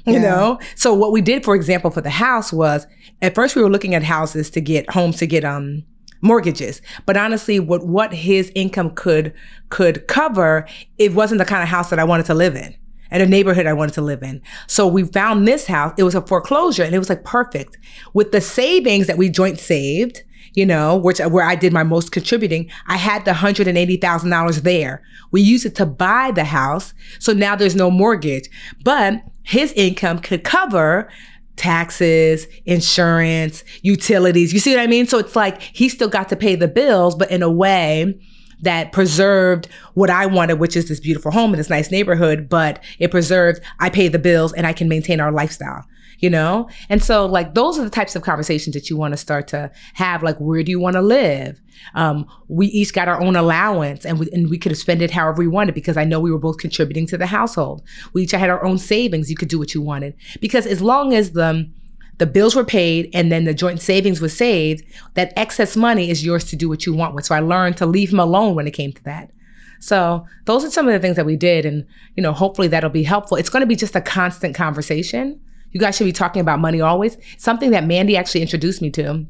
You 0.05 0.13
yeah. 0.13 0.21
know? 0.21 0.59
So 0.75 0.93
what 0.93 1.11
we 1.11 1.21
did, 1.21 1.43
for 1.43 1.55
example, 1.55 1.89
for 1.89 2.01
the 2.01 2.09
house 2.09 2.53
was 2.53 2.85
at 3.21 3.33
first 3.33 3.55
we 3.55 3.63
were 3.63 3.69
looking 3.69 3.95
at 3.95 4.03
houses 4.03 4.49
to 4.51 4.61
get 4.61 4.89
homes 4.89 5.17
to 5.17 5.27
get 5.27 5.43
um 5.43 5.83
mortgages. 6.21 6.81
But 7.05 7.17
honestly, 7.17 7.59
what 7.59 7.85
what 7.85 8.13
his 8.13 8.51
income 8.55 8.91
could 8.91 9.33
could 9.69 10.07
cover, 10.07 10.67
it 10.97 11.13
wasn't 11.13 11.39
the 11.39 11.45
kind 11.45 11.63
of 11.63 11.69
house 11.69 11.89
that 11.89 11.99
I 11.99 12.03
wanted 12.03 12.25
to 12.27 12.33
live 12.33 12.55
in 12.55 12.75
and 13.11 13.21
a 13.21 13.25
neighborhood 13.25 13.65
I 13.65 13.73
wanted 13.73 13.93
to 13.93 14.01
live 14.01 14.23
in. 14.23 14.41
So 14.67 14.87
we 14.87 15.03
found 15.03 15.47
this 15.47 15.67
house. 15.67 15.93
It 15.97 16.03
was 16.03 16.15
a 16.15 16.21
foreclosure 16.21 16.83
and 16.83 16.95
it 16.95 16.99
was 16.99 17.09
like 17.09 17.23
perfect 17.23 17.77
with 18.13 18.31
the 18.31 18.41
savings 18.41 19.07
that 19.07 19.17
we 19.17 19.29
joint 19.29 19.59
saved, 19.59 20.23
you 20.53 20.65
know, 20.65 20.95
which 20.97 21.19
where 21.19 21.45
I 21.45 21.55
did 21.55 21.73
my 21.73 21.83
most 21.83 22.11
contributing. 22.11 22.69
I 22.87 22.97
had 22.97 23.25
the 23.25 23.31
$180,000 23.31 24.61
there. 24.61 25.03
We 25.31 25.41
used 25.41 25.65
it 25.65 25.75
to 25.75 25.85
buy 25.85 26.31
the 26.31 26.45
house. 26.45 26.93
So 27.19 27.33
now 27.33 27.55
there's 27.55 27.75
no 27.75 27.91
mortgage, 27.91 28.49
but 28.83 29.21
his 29.43 29.71
income 29.73 30.19
could 30.19 30.43
cover 30.43 31.09
taxes, 31.55 32.47
insurance, 32.65 33.63
utilities. 33.81 34.53
You 34.53 34.59
see 34.59 34.75
what 34.75 34.81
I 34.81 34.87
mean? 34.87 35.07
So 35.07 35.17
it's 35.17 35.35
like 35.35 35.61
he 35.61 35.89
still 35.89 36.09
got 36.09 36.29
to 36.29 36.35
pay 36.35 36.55
the 36.55 36.67
bills, 36.67 37.15
but 37.15 37.31
in 37.31 37.43
a 37.43 37.49
way 37.49 38.19
that 38.61 38.91
preserved 38.91 39.67
what 39.93 40.09
I 40.09 40.25
wanted, 40.25 40.59
which 40.59 40.75
is 40.75 40.87
this 40.87 40.99
beautiful 40.99 41.31
home 41.31 41.53
in 41.53 41.57
this 41.57 41.69
nice 41.69 41.91
neighborhood, 41.91 42.49
but 42.49 42.83
it 42.99 43.11
preserved 43.11 43.61
I 43.79 43.89
pay 43.89 44.07
the 44.07 44.19
bills 44.19 44.53
and 44.53 44.65
I 44.65 44.73
can 44.73 44.87
maintain 44.87 45.19
our 45.19 45.31
lifestyle 45.31 45.85
you 46.19 46.29
know? 46.29 46.69
And 46.89 47.03
so 47.03 47.25
like 47.25 47.53
those 47.53 47.77
are 47.77 47.83
the 47.83 47.89
types 47.89 48.15
of 48.15 48.21
conversations 48.21 48.73
that 48.73 48.89
you 48.89 48.97
want 48.97 49.13
to 49.13 49.17
start 49.17 49.47
to 49.49 49.71
have. 49.93 50.23
Like, 50.23 50.37
where 50.39 50.63
do 50.63 50.71
you 50.71 50.79
want 50.79 50.95
to 50.95 51.01
live? 51.01 51.59
Um, 51.93 52.25
we 52.47 52.67
each 52.67 52.93
got 52.93 53.07
our 53.07 53.21
own 53.21 53.35
allowance 53.35 54.05
and 54.05 54.19
we, 54.19 54.29
and 54.31 54.49
we 54.49 54.57
could 54.57 54.71
have 54.71 54.79
spent 54.79 55.01
it 55.01 55.11
however 55.11 55.39
we 55.39 55.47
wanted 55.47 55.75
because 55.75 55.97
I 55.97 56.05
know 56.05 56.19
we 56.19 56.31
were 56.31 56.39
both 56.39 56.57
contributing 56.57 57.05
to 57.07 57.17
the 57.17 57.27
household. 57.27 57.83
We 58.13 58.23
each 58.23 58.31
had 58.31 58.49
our 58.49 58.63
own 58.63 58.77
savings. 58.77 59.29
You 59.29 59.35
could 59.35 59.49
do 59.49 59.59
what 59.59 59.73
you 59.73 59.81
wanted 59.81 60.15
because 60.39 60.65
as 60.65 60.81
long 60.81 61.13
as 61.13 61.31
the, 61.31 61.69
the 62.17 62.25
bills 62.25 62.55
were 62.55 62.65
paid 62.65 63.09
and 63.13 63.31
then 63.31 63.43
the 63.43 63.53
joint 63.53 63.81
savings 63.81 64.21
was 64.21 64.35
saved, 64.35 64.83
that 65.15 65.33
excess 65.35 65.75
money 65.75 66.09
is 66.09 66.25
yours 66.25 66.45
to 66.45 66.55
do 66.55 66.69
what 66.69 66.85
you 66.85 66.93
want 66.93 67.13
with. 67.13 67.25
So 67.25 67.35
I 67.35 67.39
learned 67.39 67.77
to 67.77 67.85
leave 67.85 68.11
him 68.11 68.19
alone 68.19 68.55
when 68.55 68.67
it 68.67 68.71
came 68.71 68.93
to 68.93 69.03
that. 69.03 69.31
So 69.79 70.25
those 70.45 70.63
are 70.63 70.71
some 70.71 70.87
of 70.87 70.93
the 70.93 70.99
things 70.99 71.15
that 71.17 71.25
we 71.25 71.35
did. 71.35 71.65
And, 71.65 71.85
you 72.15 72.23
know, 72.23 72.31
hopefully 72.31 72.67
that'll 72.69 72.89
be 72.89 73.03
helpful. 73.03 73.37
It's 73.37 73.49
going 73.49 73.61
to 73.61 73.67
be 73.67 73.75
just 73.75 73.95
a 73.95 74.01
constant 74.01 74.55
conversation. 74.55 75.39
You 75.75 75.81
guys 75.81 75.97
should 75.97 76.05
be 76.05 76.13
talking 76.13 76.39
about 76.39 76.59
money 76.59 76.79
always. 76.79 77.17
Something 77.37 77.71
that 77.71 77.85
Mandi 77.85 78.15
actually 78.15 78.41
introduced 78.41 78.81
me 78.81 78.89
to. 78.91 79.25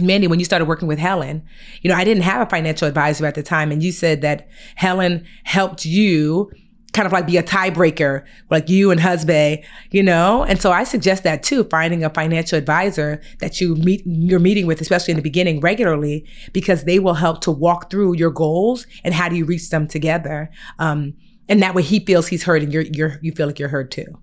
Mandi, 0.00 0.26
when 0.26 0.40
you 0.40 0.44
started 0.44 0.64
working 0.64 0.88
with 0.88 0.98
Helen, 0.98 1.40
you 1.82 1.88
know, 1.88 1.94
I 1.94 2.02
didn't 2.02 2.24
have 2.24 2.44
a 2.44 2.50
financial 2.50 2.88
advisor 2.88 3.24
at 3.26 3.36
the 3.36 3.44
time. 3.44 3.70
And 3.70 3.80
you 3.80 3.92
said 3.92 4.20
that 4.22 4.48
Helen 4.74 5.24
helped 5.44 5.86
you 5.86 6.50
kind 6.94 7.06
of 7.06 7.12
like 7.12 7.28
be 7.28 7.36
a 7.36 7.44
tiebreaker, 7.44 8.24
like 8.50 8.68
you 8.68 8.90
and 8.90 8.98
husband, 8.98 9.62
you 9.92 10.02
know? 10.02 10.42
And 10.42 10.60
so 10.60 10.72
I 10.72 10.82
suggest 10.82 11.22
that 11.22 11.44
too, 11.44 11.62
finding 11.62 12.02
a 12.02 12.10
financial 12.10 12.58
advisor 12.58 13.22
that 13.38 13.60
you 13.60 13.76
meet, 13.76 14.02
you're 14.04 14.40
meeting 14.40 14.66
with, 14.66 14.80
especially 14.80 15.12
in 15.12 15.16
the 15.16 15.22
beginning 15.22 15.60
regularly, 15.60 16.26
because 16.52 16.82
they 16.82 16.98
will 16.98 17.14
help 17.14 17.40
to 17.42 17.52
walk 17.52 17.88
through 17.88 18.16
your 18.16 18.32
goals 18.32 18.88
and 19.04 19.14
how 19.14 19.28
do 19.28 19.36
you 19.36 19.44
reach 19.44 19.70
them 19.70 19.86
together. 19.86 20.50
Um, 20.80 21.14
and 21.48 21.62
that 21.62 21.76
way 21.76 21.82
he 21.82 22.00
feels 22.00 22.26
he's 22.26 22.42
heard 22.42 22.64
and 22.64 22.72
you're, 22.72 22.82
you're, 22.82 23.20
you 23.22 23.30
feel 23.30 23.46
like 23.46 23.60
you're 23.60 23.68
heard 23.68 23.92
too. 23.92 24.18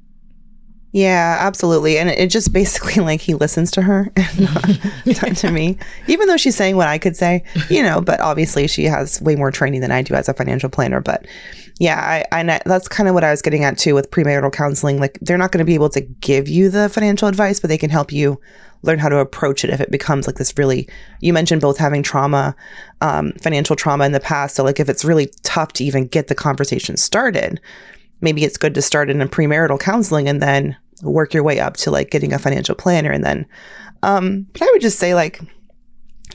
Yeah, 0.93 1.37
absolutely. 1.39 1.97
And 1.97 2.09
it 2.09 2.29
just 2.29 2.51
basically 2.51 2.95
like 3.03 3.21
he 3.21 3.33
listens 3.33 3.71
to 3.71 3.81
her 3.81 4.11
and 4.15 4.39
not 5.21 5.37
to 5.37 5.51
me, 5.51 5.77
even 6.07 6.27
though 6.27 6.37
she's 6.37 6.55
saying 6.55 6.75
what 6.75 6.87
I 6.87 6.97
could 6.97 7.15
say, 7.15 7.43
you 7.69 7.81
know, 7.81 8.01
but 8.01 8.19
obviously 8.19 8.67
she 8.67 8.85
has 8.85 9.21
way 9.21 9.35
more 9.35 9.51
training 9.51 9.81
than 9.81 9.91
I 9.91 10.01
do 10.01 10.13
as 10.13 10.27
a 10.27 10.33
financial 10.33 10.69
planner. 10.69 10.99
But 10.99 11.25
yeah, 11.79 12.23
I, 12.31 12.39
I 12.39 12.61
that's 12.65 12.87
kind 12.87 13.07
of 13.07 13.15
what 13.15 13.23
I 13.23 13.31
was 13.31 13.41
getting 13.41 13.63
at 13.63 13.77
too 13.77 13.95
with 13.95 14.11
premarital 14.11 14.51
counseling. 14.51 14.99
Like 14.99 15.17
they're 15.21 15.37
not 15.37 15.51
going 15.51 15.59
to 15.59 15.65
be 15.65 15.75
able 15.75 15.89
to 15.89 16.01
give 16.01 16.47
you 16.47 16.69
the 16.69 16.89
financial 16.89 17.27
advice, 17.27 17.59
but 17.59 17.69
they 17.69 17.77
can 17.77 17.89
help 17.89 18.11
you 18.11 18.39
learn 18.83 18.99
how 18.99 19.09
to 19.09 19.17
approach 19.17 19.63
it 19.63 19.69
if 19.69 19.79
it 19.79 19.91
becomes 19.91 20.25
like 20.25 20.37
this 20.37 20.57
really 20.57 20.89
you 21.19 21.33
mentioned 21.33 21.61
both 21.61 21.77
having 21.77 22.01
trauma 22.01 22.55
um, 23.01 23.31
financial 23.33 23.75
trauma 23.75 24.05
in 24.05 24.11
the 24.11 24.19
past 24.19 24.55
so 24.55 24.63
like 24.63 24.79
if 24.79 24.89
it's 24.89 25.05
really 25.05 25.31
tough 25.43 25.71
to 25.73 25.83
even 25.83 26.07
get 26.07 26.29
the 26.29 26.33
conversation 26.35 26.97
started 26.97 27.61
maybe 28.21 28.43
it's 28.43 28.57
good 28.57 28.73
to 28.73 28.81
start 28.81 29.09
in 29.09 29.21
a 29.21 29.27
premarital 29.27 29.79
counseling 29.79 30.27
and 30.27 30.41
then 30.41 30.75
work 31.01 31.33
your 31.33 31.43
way 31.43 31.59
up 31.59 31.77
to 31.77 31.91
like 31.91 32.11
getting 32.11 32.33
a 32.33 32.39
financial 32.39 32.75
planner 32.75 33.11
and 33.11 33.23
then 33.23 33.45
um 34.03 34.45
but 34.53 34.61
I 34.63 34.69
would 34.71 34.81
just 34.81 34.99
say 34.99 35.13
like 35.13 35.41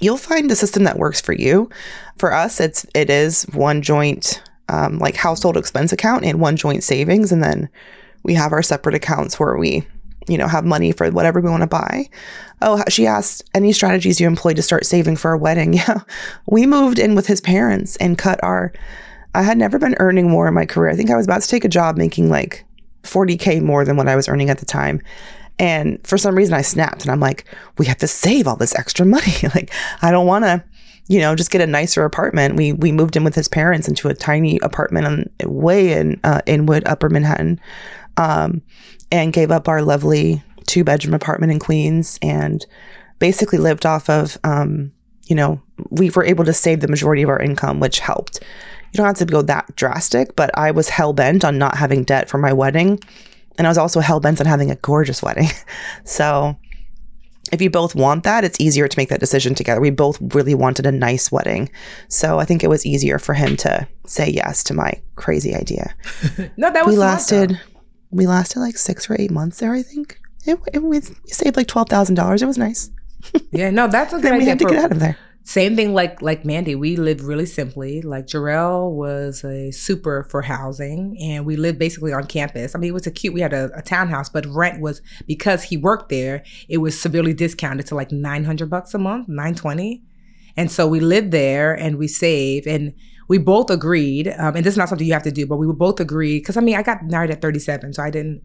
you'll 0.01 0.17
find 0.17 0.51
the 0.51 0.57
system 0.57 0.85
that 0.85 0.99
works 0.99 1.21
for 1.21 1.33
you. 1.33 1.71
For 2.19 2.33
us 2.33 2.61
it's 2.61 2.87
it 2.95 3.11
is 3.11 3.45
one 3.53 3.83
joint 3.83 4.43
um 4.69 4.99
like 4.99 5.17
household 5.17 5.57
expense 5.57 5.93
account 5.93 6.25
and 6.25 6.41
one 6.41 6.57
joint 6.57 6.85
savings 6.85 7.33
and 7.33 7.43
then 7.43 7.69
we 8.23 8.35
have 8.35 8.53
our 8.53 8.63
separate 8.63 8.95
accounts 8.95 9.39
where 9.39 9.57
we 9.57 9.87
you 10.29 10.37
know 10.37 10.49
have 10.49 10.65
money 10.65 10.93
for 10.93 11.11
whatever 11.11 11.41
we 11.41 11.51
want 11.51 11.63
to 11.63 11.69
buy. 11.69 12.09
Oh, 12.63 12.83
she 12.89 13.07
asked 13.07 13.49
any 13.55 13.73
strategies 13.73 14.21
you 14.21 14.27
employed 14.27 14.57
to 14.57 14.63
start 14.63 14.87
saving 14.87 15.17
for 15.17 15.33
a 15.33 15.39
wedding. 15.39 15.75
Yeah. 15.87 16.01
We 16.47 16.67
moved 16.67 16.99
in 16.99 17.15
with 17.15 17.27
his 17.27 17.41
parents 17.41 17.97
and 17.97 18.19
cut 18.19 18.41
our 18.43 18.73
I 19.35 19.43
had 19.43 19.59
never 19.59 19.79
been 19.79 19.97
earning 19.99 20.31
more 20.31 20.49
in 20.49 20.55
my 20.55 20.65
career. 20.65 20.91
I 20.91 20.97
think 20.97 21.11
I 21.11 21.17
was 21.17 21.27
about 21.27 21.43
to 21.43 21.49
take 21.49 21.65
a 21.65 21.69
job 21.69 21.99
making 21.99 22.31
like 22.31 22.65
40K 23.07 23.63
more 23.63 23.85
than 23.85 23.97
what 23.97 24.09
I 24.09 24.17
was 24.17 24.29
earning 24.29 24.51
at 24.51 24.59
the 24.59 24.67
time. 24.67 25.01
And 25.59 26.05
for 26.07 26.19
some 26.19 26.35
reason, 26.35 26.55
I 26.55 26.63
snapped 26.63 27.03
and 27.03 27.11
I'm 27.11 27.21
like, 27.21 27.47
we 27.79 27.87
have 27.87 27.97
to 27.99 28.07
save 28.07 28.47
all 28.47 28.57
this 28.57 28.75
extra 28.75 29.07
money. 29.07 29.33
like, 29.55 29.73
I 30.03 30.11
don't 30.11 30.27
want 30.27 30.45
to, 30.45 30.63
you 31.09 31.21
know, 31.21 31.35
just 31.35 31.51
get 31.51 31.61
a 31.61 31.67
nicer 31.67 32.05
apartment. 32.05 32.57
We 32.57 32.73
we 32.73 32.93
moved 32.93 33.17
in 33.17 33.25
with 33.25 33.35
his 33.35 33.49
parents 33.49 33.89
into 33.89 34.09
a 34.09 34.15
tiny 34.15 34.59
apartment 34.63 35.07
on, 35.07 35.31
way 35.51 35.93
in 35.93 36.21
uh, 36.25 36.43
Inwood, 36.47 36.87
Upper 36.87 37.09
Manhattan, 37.09 37.61
um, 38.17 38.61
and 39.11 39.33
gave 39.33 39.51
up 39.51 39.69
our 39.69 39.83
lovely 39.83 40.43
two 40.67 40.85
bedroom 40.85 41.15
apartment 41.15 41.53
in 41.53 41.59
Queens 41.59 42.19
and 42.23 42.67
basically 43.19 43.59
lived 43.59 43.87
off 43.87 44.11
of, 44.11 44.37
um, 44.45 44.93
you 45.27 45.37
know, 45.37 45.61
we 45.91 46.11
were 46.11 46.25
able 46.25 46.45
to 46.45 46.53
save 46.53 46.81
the 46.81 46.89
majority 46.89 47.23
of 47.23 47.29
our 47.29 47.41
income, 47.41 47.81
which 47.81 48.01
helped 48.01 48.41
you 48.97 49.05
don't 49.05 49.07
have 49.07 49.29
to 49.29 49.31
go 49.31 49.43
that 49.43 49.77
drastic, 49.77 50.35
but 50.37 50.51
I 50.57 50.71
was 50.71 50.89
hell 50.89 51.13
bent 51.13 51.45
on 51.45 51.59
not 51.59 51.77
having 51.77 52.03
debt 52.03 52.31
for 52.31 52.39
my 52.39 52.55
wedding. 52.55 52.99
And 53.59 53.67
I 53.67 53.71
was 53.71 53.77
also 53.77 54.01
hell 54.01 54.21
bent 54.21 54.41
on 54.41 54.47
having 54.47 54.71
a 54.71 54.77
gorgeous 54.77 55.23
wedding. 55.23 55.49
so 56.05 56.57
if 57.53 57.61
you 57.61 57.69
both 57.69 57.95
want 57.95 58.25
that, 58.25 58.43
it's 58.43 58.59
easier 58.59 58.89
to 58.89 58.99
make 58.99 59.11
that 59.11 59.21
decision 59.21 59.55
together. 59.55 59.83
We 59.83 59.91
both 59.91 60.19
really 60.35 60.55
wanted 60.55 60.87
a 60.87 60.93
nice 60.93 61.31
wedding. 61.31 61.71
So 62.09 62.39
I 62.39 62.47
think 62.47 62.65
it 62.65 62.71
was 62.71 62.87
easier 62.87 63.19
for 63.19 63.35
him 63.35 63.57
to 63.59 63.87
say 64.07 64.31
yes 64.31 64.65
to 64.65 64.75
my 64.75 64.95
crazy 65.17 65.55
idea. 65.55 65.95
no, 66.57 66.71
that 66.73 66.87
was 66.87 66.95
we 66.95 66.99
lasted 66.99 67.51
though. 67.51 67.81
we 68.11 68.27
lasted 68.27 68.61
like 68.61 68.79
six 68.79 69.11
or 69.11 69.17
eight 69.21 69.31
months 69.31 69.59
there, 69.59 69.75
I 69.75 69.83
think. 69.83 70.19
It, 70.47 70.59
it 70.73 70.83
we 70.83 71.01
saved 71.27 71.57
like 71.57 71.67
twelve 71.67 71.91
thousand 71.91 72.15
dollars. 72.15 72.41
It 72.41 72.47
was 72.47 72.57
nice. 72.57 72.91
yeah, 73.51 73.71
no, 73.71 73.89
that's 73.89 74.15
a 74.15 74.17
good 74.17 74.25
then 74.33 74.35
idea. 74.35 74.45
We 74.45 74.49
had 74.49 74.59
to 74.61 74.65
get 74.65 74.85
out 74.85 74.93
of 74.93 75.01
there. 75.01 75.19
Same 75.47 75.77
thing 75.77 75.95
like 75.95 76.21
like 76.21 76.45
Mandi. 76.45 76.75
We 76.75 76.97
lived 76.97 77.21
really 77.21 77.47
simply. 77.47 78.03
Like 78.03 78.27
Jarrell 78.27 78.91
was 78.91 79.45
a 79.45 79.71
super 79.71 80.25
for 80.25 80.43
housing, 80.43 81.17
and 81.21 81.47
we 81.47 81.55
lived 81.55 81.79
basically 81.79 82.13
on 82.13 82.27
campus. 82.27 82.75
I 82.75 82.81
mean, 82.81 82.91
it 82.91 82.95
was 82.95 83.07
a 83.07 83.13
cute. 83.13 83.33
We 83.33 83.43
had 83.43 83.53
a, 83.53 83.71
a 83.77 83.81
townhouse, 83.81 84.29
but 84.29 84.45
rent 84.47 84.81
was 84.81 85.01
because 85.25 85.63
he 85.63 85.77
worked 85.77 86.09
there. 86.09 86.43
It 86.69 86.79
was 86.79 87.01
severely 87.01 87.33
discounted 87.33 87.87
to 87.87 87.95
like 87.95 88.11
nine 88.11 88.43
hundred 88.43 88.71
bucks 88.71 88.93
a 88.93 88.99
month, 88.99 89.29
nine 89.29 89.55
twenty, 89.55 90.03
and 90.57 90.69
so 90.69 90.89
we 90.89 90.99
lived 90.99 91.31
there 91.31 91.75
and 91.75 91.97
we 91.97 92.09
saved 92.09 92.67
and 92.67 92.93
we 93.29 93.39
both 93.39 93.71
agreed. 93.71 94.27
Um, 94.39 94.57
and 94.57 94.67
this 94.67 94.75
is 94.75 94.79
not 94.79 94.89
something 94.89 95.07
you 95.07 95.13
have 95.13 95.23
to 95.23 95.31
do, 95.31 95.47
but 95.47 95.59
we 95.59 95.73
both 95.73 96.01
agreed 96.01 96.41
because 96.41 96.57
I 96.57 96.61
mean, 96.61 96.75
I 96.75 96.83
got 96.83 97.05
married 97.05 97.31
at 97.31 97.41
thirty 97.41 97.61
seven, 97.61 97.93
so 97.93 98.03
I 98.03 98.11
didn't 98.11 98.43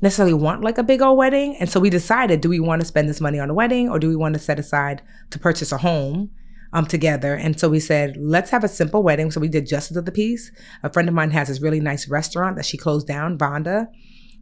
necessarily 0.00 0.34
want 0.34 0.62
like 0.62 0.78
a 0.78 0.82
big 0.82 1.02
old 1.02 1.18
wedding. 1.18 1.56
And 1.56 1.68
so 1.68 1.80
we 1.80 1.90
decided 1.90 2.40
do 2.40 2.48
we 2.48 2.60
want 2.60 2.80
to 2.80 2.86
spend 2.86 3.08
this 3.08 3.20
money 3.20 3.40
on 3.40 3.50
a 3.50 3.54
wedding 3.54 3.88
or 3.88 3.98
do 3.98 4.08
we 4.08 4.16
want 4.16 4.34
to 4.34 4.40
set 4.40 4.58
aside 4.58 5.02
to 5.30 5.38
purchase 5.38 5.72
a 5.72 5.78
home 5.78 6.30
um, 6.72 6.86
together? 6.86 7.34
And 7.34 7.58
so 7.58 7.68
we 7.68 7.80
said, 7.80 8.16
let's 8.18 8.50
have 8.50 8.64
a 8.64 8.68
simple 8.68 9.02
wedding. 9.02 9.30
So 9.30 9.40
we 9.40 9.48
did 9.48 9.66
Justice 9.66 9.96
of 9.96 10.04
the 10.04 10.12
Peace. 10.12 10.52
A 10.82 10.92
friend 10.92 11.08
of 11.08 11.14
mine 11.14 11.30
has 11.32 11.48
this 11.48 11.60
really 11.60 11.80
nice 11.80 12.08
restaurant 12.08 12.56
that 12.56 12.66
she 12.66 12.76
closed 12.76 13.06
down, 13.06 13.38
Vonda. 13.38 13.88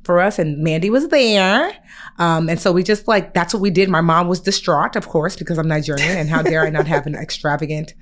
For 0.05 0.21
us, 0.21 0.39
and 0.39 0.63
Mandy 0.63 0.89
was 0.89 1.09
there. 1.09 1.73
Um, 2.21 2.49
and 2.49 2.61
so 2.61 2.71
we 2.71 2.85
just 2.85 3.09
like, 3.09 3.35
that's 3.35 3.53
what 3.53 3.61
we 3.61 3.71
did. 3.71 3.89
My 3.89 4.03
mom 4.03 4.29
was 4.29 4.39
distraught, 4.39 4.95
of 4.95 5.09
course, 5.09 5.35
because 5.35 5.59
I'm 5.59 5.67
Nigerian, 5.67 6.17
and 6.17 6.29
how 6.29 6.43
dare 6.43 6.65
I 6.65 6.71
not 6.71 6.87
have 6.87 7.09
an 7.09 7.15
extravagant 7.21 7.93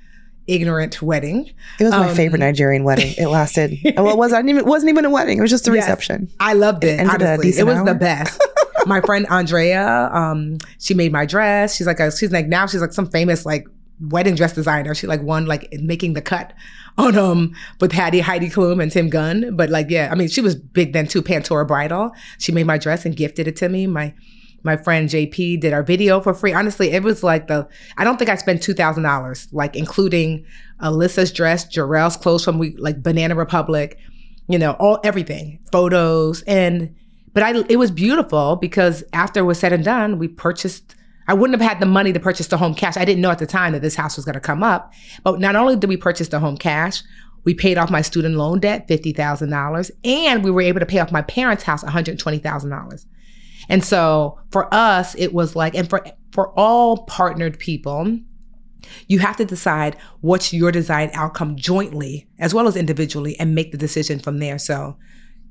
ignorant 0.47 1.01
wedding. 1.01 1.51
It 1.79 1.83
was 1.83 1.91
my 1.91 2.09
um, 2.09 2.15
favorite 2.15 2.39
Nigerian 2.39 2.83
wedding. 2.83 3.13
It 3.17 3.27
lasted. 3.27 3.77
well, 3.97 4.09
it 4.09 4.17
was 4.17 4.31
not 4.31 4.43
even 4.47 4.57
it 4.57 4.65
wasn't 4.65 4.89
even 4.89 5.05
a 5.05 5.09
wedding. 5.09 5.37
It 5.37 5.41
was 5.41 5.51
just 5.51 5.67
a 5.67 5.73
yes, 5.73 5.83
reception. 5.83 6.29
I 6.39 6.53
loved 6.53 6.83
it. 6.83 6.99
it 6.99 7.07
honestly, 7.07 7.49
it 7.49 7.63
was 7.63 7.77
hour. 7.77 7.85
the 7.85 7.95
best. 7.95 8.41
my 8.85 9.01
friend 9.01 9.25
Andrea, 9.29 10.09
um, 10.13 10.57
she 10.79 10.93
made 10.93 11.11
my 11.11 11.25
dress. 11.25 11.75
She's 11.75 11.87
like 11.87 11.99
a, 11.99 12.15
she's 12.15 12.31
like 12.31 12.47
now 12.47 12.67
she's 12.67 12.81
like 12.81 12.93
some 12.93 13.09
famous 13.09 13.45
like 13.45 13.67
wedding 13.99 14.35
dress 14.35 14.53
designer. 14.53 14.93
She 14.93 15.07
like 15.07 15.21
won 15.21 15.45
like 15.45 15.71
making 15.79 16.13
the 16.13 16.21
cut 16.21 16.53
on 16.97 17.17
um 17.17 17.53
with 17.79 17.91
Hattie 17.91 18.21
Heidi 18.21 18.49
Klum 18.49 18.81
and 18.81 18.91
Tim 18.91 19.09
Gunn. 19.09 19.55
But 19.55 19.69
like 19.69 19.89
yeah, 19.89 20.09
I 20.11 20.15
mean 20.15 20.27
she 20.27 20.41
was 20.41 20.55
big 20.55 20.93
then 20.93 21.07
too. 21.07 21.21
Pantora 21.21 21.67
Bridal. 21.67 22.11
She 22.37 22.51
made 22.51 22.65
my 22.65 22.77
dress 22.77 23.05
and 23.05 23.15
gifted 23.15 23.47
it 23.47 23.55
to 23.57 23.69
me. 23.69 23.87
My 23.87 24.13
my 24.65 24.75
friend 24.75 25.07
JP 25.07 25.61
did 25.61 25.73
our 25.73 25.83
video 25.83 26.19
for 26.19 26.33
free. 26.33 26.51
Honestly, 26.51 26.91
it 26.91 27.03
was 27.03 27.23
like 27.23 27.47
the 27.47 27.67
I 27.97 28.03
don't 28.03 28.17
think 28.17 28.29
I 28.29 28.35
spent 28.35 28.61
two 28.63 28.73
thousand 28.73 29.03
dollars, 29.03 29.47
like 29.51 29.75
including 29.75 30.45
Alyssa's 30.81 31.31
dress, 31.31 31.65
Jarrell's 31.65 32.17
clothes 32.17 32.43
from 32.43 32.57
we 32.57 32.75
like 32.77 33.01
Banana 33.03 33.35
Republic, 33.35 33.97
you 34.47 34.57
know, 34.57 34.71
all 34.73 34.99
everything, 35.03 35.59
photos, 35.71 36.41
and 36.43 36.93
but 37.33 37.43
I 37.43 37.51
it 37.69 37.77
was 37.77 37.91
beautiful 37.91 38.55
because 38.55 39.03
after 39.13 39.41
it 39.41 39.43
was 39.43 39.59
said 39.59 39.71
and 39.71 39.83
done, 39.83 40.17
we 40.17 40.27
purchased 40.27 40.95
I 41.27 41.33
wouldn't 41.33 41.59
have 41.59 41.69
had 41.69 41.79
the 41.79 41.85
money 41.85 42.13
to 42.13 42.19
purchase 42.19 42.47
the 42.47 42.57
home 42.57 42.75
cash. 42.75 42.97
I 42.97 43.05
didn't 43.05 43.21
know 43.21 43.31
at 43.31 43.39
the 43.39 43.47
time 43.47 43.73
that 43.73 43.81
this 43.81 43.95
house 43.95 44.15
was 44.15 44.25
going 44.25 44.35
to 44.35 44.39
come 44.39 44.61
up. 44.61 44.93
But 45.23 45.39
not 45.39 45.55
only 45.55 45.75
did 45.75 45.89
we 45.89 45.97
purchase 45.97 46.27
the 46.27 46.39
home 46.39 46.55
cash, 46.55 47.01
we 47.45 47.53
paid 47.53 47.77
off 47.77 47.89
my 47.89 48.01
student 48.01 48.35
loan 48.35 48.59
debt, 48.59 48.87
$50,000, 48.87 49.91
and 50.03 50.43
we 50.43 50.51
were 50.51 50.61
able 50.61 50.79
to 50.79 50.85
pay 50.85 50.99
off 50.99 51.11
my 51.11 51.21
parents' 51.23 51.63
house, 51.63 51.83
$120,000. 51.83 53.05
And 53.69 53.83
so 53.83 54.39
for 54.51 54.73
us, 54.73 55.15
it 55.15 55.33
was 55.33 55.55
like, 55.55 55.75
and 55.75 55.89
for, 55.89 56.05
for 56.31 56.57
all 56.57 57.05
partnered 57.05 57.59
people, 57.59 58.19
you 59.07 59.19
have 59.19 59.37
to 59.37 59.45
decide 59.45 59.97
what's 60.21 60.53
your 60.53 60.71
desired 60.71 61.09
outcome 61.13 61.55
jointly 61.55 62.27
as 62.39 62.53
well 62.53 62.67
as 62.67 62.75
individually 62.75 63.37
and 63.39 63.55
make 63.55 63.71
the 63.71 63.77
decision 63.77 64.19
from 64.19 64.39
there. 64.39 64.59
So 64.59 64.97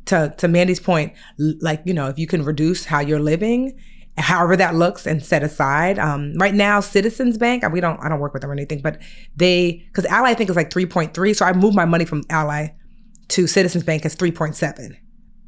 to, 0.07 0.35
to 0.39 0.49
Mandi's 0.49 0.81
point, 0.81 1.13
like, 1.39 1.83
you 1.85 1.95
know, 1.95 2.09
if 2.09 2.19
you 2.19 2.27
can 2.27 2.45
reduce 2.45 2.85
how 2.85 3.01
you're 3.01 3.21
living 3.21 3.79
however 4.17 4.57
that 4.57 4.75
looks 4.75 5.07
and 5.07 5.25
set 5.25 5.43
aside. 5.43 5.99
Um, 5.99 6.35
right 6.39 6.55
now, 6.55 6.81
Citizens 6.81 7.37
Bank, 7.37 7.65
we 7.73 7.81
don't, 7.81 7.99
I 8.01 8.09
don't 8.09 8.21
work 8.21 8.33
with 8.33 8.43
them 8.43 8.51
or 8.51 8.55
anything, 8.55 8.81
but 8.81 9.01
they, 9.35 9.85
because 9.89 10.05
Ally 10.07 10.31
I 10.31 10.35
think 10.35 10.51
is 10.51 10.57
like 10.57 10.71
3.3. 10.71 11.35
So 11.35 11.45
I 11.45 11.53
moved 11.53 11.75
my 11.75 11.85
money 11.85 12.05
from 12.05 12.23
Ally 12.31 12.69
to 13.29 13.47
Citizens 13.47 13.85
Bank 13.85 14.05
as 14.05 14.15
3.7. 14.15 14.97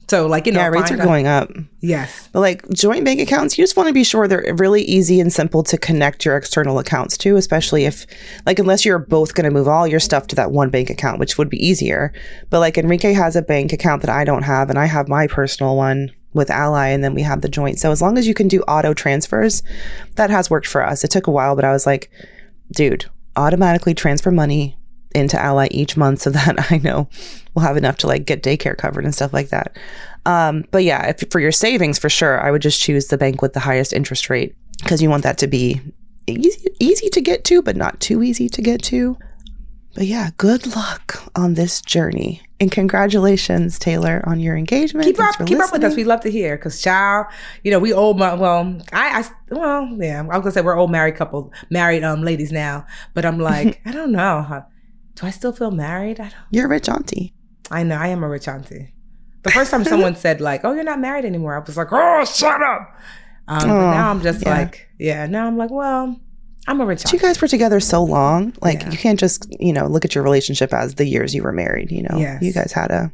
So 0.08 0.26
like, 0.26 0.46
you 0.46 0.52
know, 0.52 0.60
yeah, 0.60 0.68
rates 0.68 0.90
are 0.92 0.96
going 0.96 1.26
up. 1.26 1.50
Yes. 1.80 2.28
But 2.32 2.40
like 2.40 2.68
joint 2.70 3.04
bank 3.04 3.20
accounts, 3.20 3.58
you 3.58 3.64
just 3.64 3.76
want 3.76 3.88
to 3.88 3.92
be 3.92 4.04
sure 4.04 4.28
they're 4.28 4.54
really 4.56 4.82
easy 4.82 5.20
and 5.20 5.32
simple 5.32 5.62
to 5.64 5.76
connect 5.76 6.24
your 6.24 6.36
external 6.36 6.78
accounts 6.78 7.16
to, 7.18 7.36
especially 7.36 7.86
if 7.86 8.06
like, 8.46 8.58
unless 8.58 8.84
you're 8.84 9.00
both 9.00 9.34
going 9.34 9.44
to 9.46 9.50
move 9.50 9.66
all 9.66 9.86
your 9.86 10.00
stuff 10.00 10.28
to 10.28 10.36
that 10.36 10.52
one 10.52 10.70
bank 10.70 10.90
account, 10.90 11.18
which 11.18 11.38
would 11.38 11.50
be 11.50 11.64
easier. 11.64 12.12
But 12.50 12.60
like 12.60 12.78
Enrique 12.78 13.14
has 13.14 13.34
a 13.34 13.42
bank 13.42 13.72
account 13.72 14.02
that 14.02 14.10
I 14.10 14.24
don't 14.24 14.44
have 14.44 14.70
and 14.70 14.78
I 14.78 14.86
have 14.86 15.08
my 15.08 15.26
personal 15.26 15.76
one 15.76 16.12
with 16.32 16.50
Ally 16.50 16.88
and 16.88 17.02
then 17.02 17.14
we 17.14 17.22
have 17.22 17.40
the 17.40 17.48
joint. 17.48 17.80
So 17.80 17.90
as 17.90 18.00
long 18.00 18.16
as 18.16 18.28
you 18.28 18.34
can 18.34 18.46
do 18.46 18.62
auto 18.62 18.94
transfers, 18.94 19.64
that 20.14 20.30
has 20.30 20.50
worked 20.50 20.66
for 20.68 20.82
us. 20.82 21.02
It 21.02 21.10
took 21.10 21.26
a 21.26 21.32
while, 21.32 21.56
but 21.56 21.64
I 21.64 21.72
was 21.72 21.86
like, 21.86 22.10
dude, 22.70 23.06
automatically 23.34 23.94
transfer 23.94 24.30
money 24.30 24.76
into 25.16 25.40
Ally 25.40 25.68
each 25.70 25.96
month 25.96 26.22
so 26.22 26.30
that 26.30 26.70
I 26.70 26.78
know 26.78 27.08
we'll 27.54 27.64
have 27.64 27.76
enough 27.76 27.96
to 27.98 28.06
like 28.06 28.26
get 28.26 28.42
daycare 28.42 28.76
covered 28.76 29.04
and 29.04 29.14
stuff 29.14 29.32
like 29.32 29.48
that. 29.48 29.76
Um, 30.24 30.64
but 30.70 30.84
yeah, 30.84 31.06
if 31.06 31.30
for 31.30 31.40
your 31.40 31.52
savings 31.52 31.98
for 31.98 32.08
sure, 32.08 32.40
I 32.40 32.50
would 32.50 32.62
just 32.62 32.80
choose 32.80 33.06
the 33.06 33.18
bank 33.18 33.42
with 33.42 33.52
the 33.52 33.60
highest 33.60 33.92
interest 33.92 34.28
rate 34.28 34.54
because 34.82 35.00
you 35.00 35.08
want 35.08 35.22
that 35.22 35.38
to 35.38 35.46
be 35.46 35.80
easy 36.26 36.68
easy 36.80 37.08
to 37.10 37.20
get 37.20 37.44
to, 37.44 37.62
but 37.62 37.76
not 37.76 38.00
too 38.00 38.22
easy 38.22 38.48
to 38.48 38.62
get 38.62 38.82
to. 38.84 39.16
But 39.94 40.06
yeah, 40.06 40.30
good 40.36 40.76
luck 40.76 41.22
on 41.34 41.54
this 41.54 41.80
journey. 41.80 42.42
And 42.60 42.70
congratulations, 42.70 43.78
Taylor, 43.78 44.22
on 44.26 44.40
your 44.40 44.56
engagement. 44.56 45.06
Keep 45.06 45.20
up, 45.20 45.46
keep 45.46 45.58
up 45.58 45.72
with 45.72 45.84
us. 45.84 45.96
We 45.96 46.04
love 46.04 46.20
to 46.20 46.30
hear 46.30 46.56
because, 46.56 46.82
child, 46.82 47.26
you 47.62 47.70
know, 47.70 47.78
we 47.78 47.92
old. 47.92 48.18
Well, 48.18 48.78
I, 48.92 49.22
I, 49.22 49.54
well, 49.54 49.96
yeah, 49.98 50.20
I 50.20 50.22
was 50.22 50.42
gonna 50.42 50.52
say 50.52 50.60
we're 50.60 50.76
old 50.76 50.90
married 50.90 51.16
couple, 51.16 51.52
married 51.70 52.02
um 52.04 52.22
ladies 52.22 52.52
now. 52.52 52.86
But 53.14 53.24
I'm 53.24 53.38
like, 53.38 53.80
I 53.86 53.92
don't 53.92 54.12
know. 54.12 54.64
Do 55.16 55.26
I 55.26 55.30
still 55.30 55.52
feel 55.52 55.70
married? 55.70 56.20
I 56.20 56.28
don't. 56.28 56.34
You're 56.50 56.66
a 56.66 56.68
rich 56.68 56.88
auntie. 56.88 57.34
I 57.70 57.82
know. 57.82 57.96
I 57.96 58.08
am 58.08 58.22
a 58.22 58.28
rich 58.28 58.46
auntie. 58.48 58.94
The 59.42 59.50
first 59.50 59.70
time 59.70 59.84
someone 59.84 60.14
said 60.24 60.40
like, 60.40 60.64
"Oh, 60.64 60.72
you're 60.72 60.84
not 60.84 61.00
married 61.00 61.24
anymore," 61.24 61.56
I 61.56 61.58
was 61.58 61.76
like, 61.76 61.88
"Oh, 61.90 62.24
shut 62.24 62.62
up." 62.62 62.96
Um, 63.48 63.58
oh, 63.62 63.68
but 63.68 63.90
now 63.92 64.10
I'm 64.10 64.22
just 64.22 64.42
yeah. 64.42 64.58
like, 64.58 64.88
yeah. 64.98 65.26
Now 65.26 65.46
I'm 65.46 65.56
like, 65.56 65.70
well, 65.70 66.18
I'm 66.66 66.80
a 66.80 66.86
rich. 66.86 67.04
But 67.04 67.12
you 67.12 67.18
guys 67.18 67.40
were 67.40 67.48
together 67.48 67.80
so 67.80 68.02
long. 68.02 68.54
Like 68.60 68.82
yeah. 68.82 68.90
you 68.90 68.98
can't 68.98 69.20
just, 69.20 69.46
you 69.60 69.72
know, 69.72 69.86
look 69.86 70.04
at 70.04 70.14
your 70.14 70.24
relationship 70.24 70.72
as 70.72 70.96
the 70.96 71.06
years 71.06 71.34
you 71.34 71.42
were 71.42 71.52
married, 71.52 71.92
you 71.92 72.02
know. 72.02 72.18
Yes. 72.18 72.42
You 72.42 72.52
guys 72.52 72.72
had 72.72 72.90
a 72.90 73.12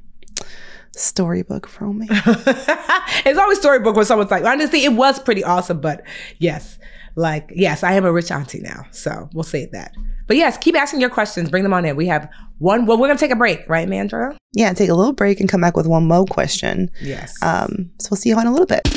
storybook 0.94 1.66
for 1.66 1.92
me. 1.92 2.06
it's 2.10 3.38
always 3.38 3.58
storybook 3.58 3.96
when 3.96 4.04
someone's 4.04 4.30
like, 4.30 4.44
honestly, 4.44 4.84
it 4.84 4.92
was 4.92 5.18
pretty 5.18 5.44
awesome, 5.44 5.80
but 5.80 6.02
yes. 6.38 6.78
Like, 7.14 7.50
yes, 7.54 7.82
I 7.82 7.92
am 7.92 8.04
a 8.04 8.12
rich 8.12 8.30
auntie 8.30 8.60
now. 8.60 8.86
So 8.90 9.28
we'll 9.34 9.42
say 9.42 9.68
that. 9.72 9.92
But 10.26 10.36
yes, 10.36 10.56
keep 10.56 10.74
asking 10.76 11.00
your 11.00 11.10
questions. 11.10 11.50
Bring 11.50 11.62
them 11.62 11.74
on 11.74 11.84
in. 11.84 11.94
We 11.96 12.06
have 12.06 12.30
one. 12.58 12.86
Well, 12.86 12.96
we're 12.96 13.08
gonna 13.08 13.18
take 13.18 13.30
a 13.30 13.36
break, 13.36 13.68
right, 13.68 13.86
Mandra? 13.86 14.34
Yeah, 14.54 14.72
take 14.72 14.88
a 14.88 14.94
little 14.94 15.12
break 15.12 15.40
and 15.40 15.48
come 15.48 15.60
back 15.60 15.76
with 15.76 15.86
one 15.86 16.06
more 16.06 16.24
question. 16.24 16.90
Yes. 17.02 17.34
Um. 17.42 17.90
So 17.98 18.08
we'll 18.10 18.16
see 18.16 18.30
you 18.30 18.40
in 18.40 18.46
a 18.46 18.50
little 18.50 18.66
bit. 18.66 18.88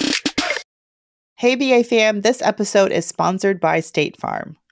Hey, 1.38 1.56
BA 1.56 1.84
fam, 1.84 2.22
this 2.22 2.42
episode 2.42 2.94
is 2.94 3.06
sponsored 3.06 3.60
by 3.60 3.82
State 3.82 4.16
Farm. 4.16 4.56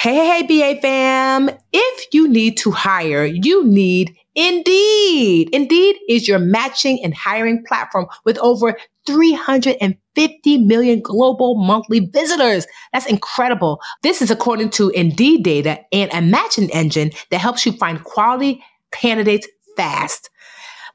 Hey, 0.00 0.44
hey, 0.46 0.74
BA 0.76 0.80
fam. 0.80 1.50
If 1.72 2.14
you 2.14 2.28
need 2.28 2.56
to 2.58 2.70
hire, 2.70 3.24
you 3.24 3.66
need 3.66 4.16
Indeed. 4.36 5.50
Indeed 5.52 5.96
is 6.08 6.28
your 6.28 6.38
matching 6.38 7.00
and 7.02 7.12
hiring 7.12 7.64
platform 7.66 8.06
with 8.24 8.38
over 8.38 8.78
350 9.08 10.58
million 10.58 11.00
global 11.02 11.56
monthly 11.56 11.98
visitors. 11.98 12.64
That's 12.92 13.06
incredible. 13.06 13.80
This 14.04 14.22
is 14.22 14.30
according 14.30 14.70
to 14.70 14.90
Indeed 14.90 15.42
data 15.42 15.80
and 15.92 16.12
a 16.14 16.22
matching 16.22 16.70
engine 16.70 17.10
that 17.32 17.40
helps 17.40 17.66
you 17.66 17.72
find 17.72 18.04
quality 18.04 18.62
candidates 18.92 19.48
fast. 19.76 20.30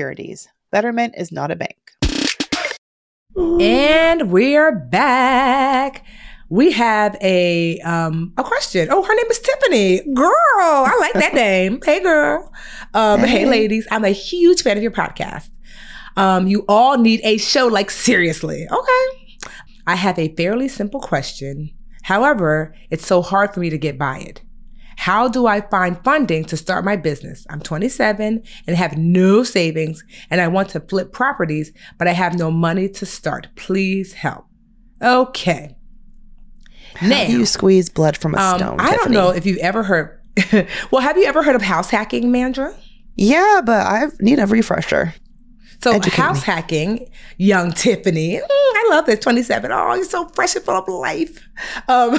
Securities. 0.00 0.48
Betterment 0.70 1.12
is 1.18 1.30
not 1.30 1.50
a 1.50 1.56
bank. 1.56 1.76
And 3.36 4.32
we're 4.32 4.74
back. 4.74 6.06
We 6.48 6.72
have 6.72 7.18
a 7.20 7.78
um 7.80 8.32
a 8.38 8.42
question. 8.42 8.88
Oh, 8.90 9.02
her 9.02 9.14
name 9.14 9.26
is 9.30 9.40
Tiffany. 9.40 10.00
Girl, 10.14 10.32
I 10.56 10.96
like 11.00 11.12
that 11.12 11.34
name. 11.46 11.80
Hey, 11.84 12.00
girl. 12.00 12.50
Um, 12.94 13.20
hey. 13.20 13.40
hey, 13.40 13.44
ladies. 13.44 13.86
I'm 13.90 14.06
a 14.06 14.08
huge 14.08 14.62
fan 14.62 14.78
of 14.78 14.82
your 14.82 14.90
podcast. 14.90 15.50
Um, 16.16 16.46
you 16.46 16.64
all 16.66 16.96
need 16.96 17.20
a 17.22 17.36
show. 17.36 17.66
Like 17.66 17.90
seriously, 17.90 18.66
okay. 18.72 19.50
I 19.86 19.96
have 19.96 20.18
a 20.18 20.34
fairly 20.34 20.68
simple 20.68 21.00
question. 21.00 21.72
However, 22.04 22.74
it's 22.88 23.06
so 23.06 23.20
hard 23.20 23.52
for 23.52 23.60
me 23.60 23.68
to 23.68 23.76
get 23.76 23.98
by 23.98 24.20
it. 24.20 24.40
How 25.00 25.28
do 25.28 25.46
I 25.46 25.62
find 25.62 25.98
funding 26.04 26.44
to 26.44 26.58
start 26.58 26.84
my 26.84 26.94
business? 26.94 27.46
I'm 27.48 27.62
27 27.62 28.42
and 28.66 28.76
have 28.76 28.98
no 28.98 29.42
savings 29.42 30.04
and 30.28 30.42
I 30.42 30.48
want 30.48 30.68
to 30.70 30.80
flip 30.80 31.10
properties, 31.10 31.72
but 31.96 32.06
I 32.06 32.12
have 32.12 32.38
no 32.38 32.50
money 32.50 32.86
to 32.90 33.06
start. 33.06 33.48
Please 33.56 34.12
help. 34.12 34.44
Okay. 35.00 35.74
How 36.96 37.08
now, 37.08 37.26
do 37.26 37.32
you 37.32 37.46
squeeze 37.46 37.88
blood 37.88 38.18
from 38.18 38.34
a 38.34 38.38
um, 38.38 38.58
stone? 38.58 38.76
I 38.78 38.94
don't 38.94 39.10
know 39.10 39.30
if 39.30 39.46
you've 39.46 39.56
ever 39.56 39.82
heard. 39.82 40.20
well, 40.90 41.00
have 41.00 41.16
you 41.16 41.24
ever 41.24 41.42
heard 41.42 41.56
of 41.56 41.62
house 41.62 41.88
hacking, 41.88 42.24
Mandra? 42.24 42.76
Yeah, 43.16 43.62
but 43.64 43.86
I 43.86 44.08
need 44.20 44.38
a 44.38 44.46
refresher. 44.46 45.14
So 45.82 45.92
Educate 45.92 46.16
house 46.16 46.46
me. 46.46 46.52
hacking, 46.52 47.10
young 47.38 47.72
Tiffany. 47.72 48.36
Mm, 48.36 48.42
I 48.42 48.86
love 48.90 49.06
this. 49.06 49.18
27. 49.20 49.72
Oh, 49.72 49.94
you're 49.94 50.04
so 50.04 50.28
fresh 50.28 50.54
and 50.54 50.64
full 50.64 50.74
of 50.76 50.86
life. 50.88 51.42
Um, 51.88 52.18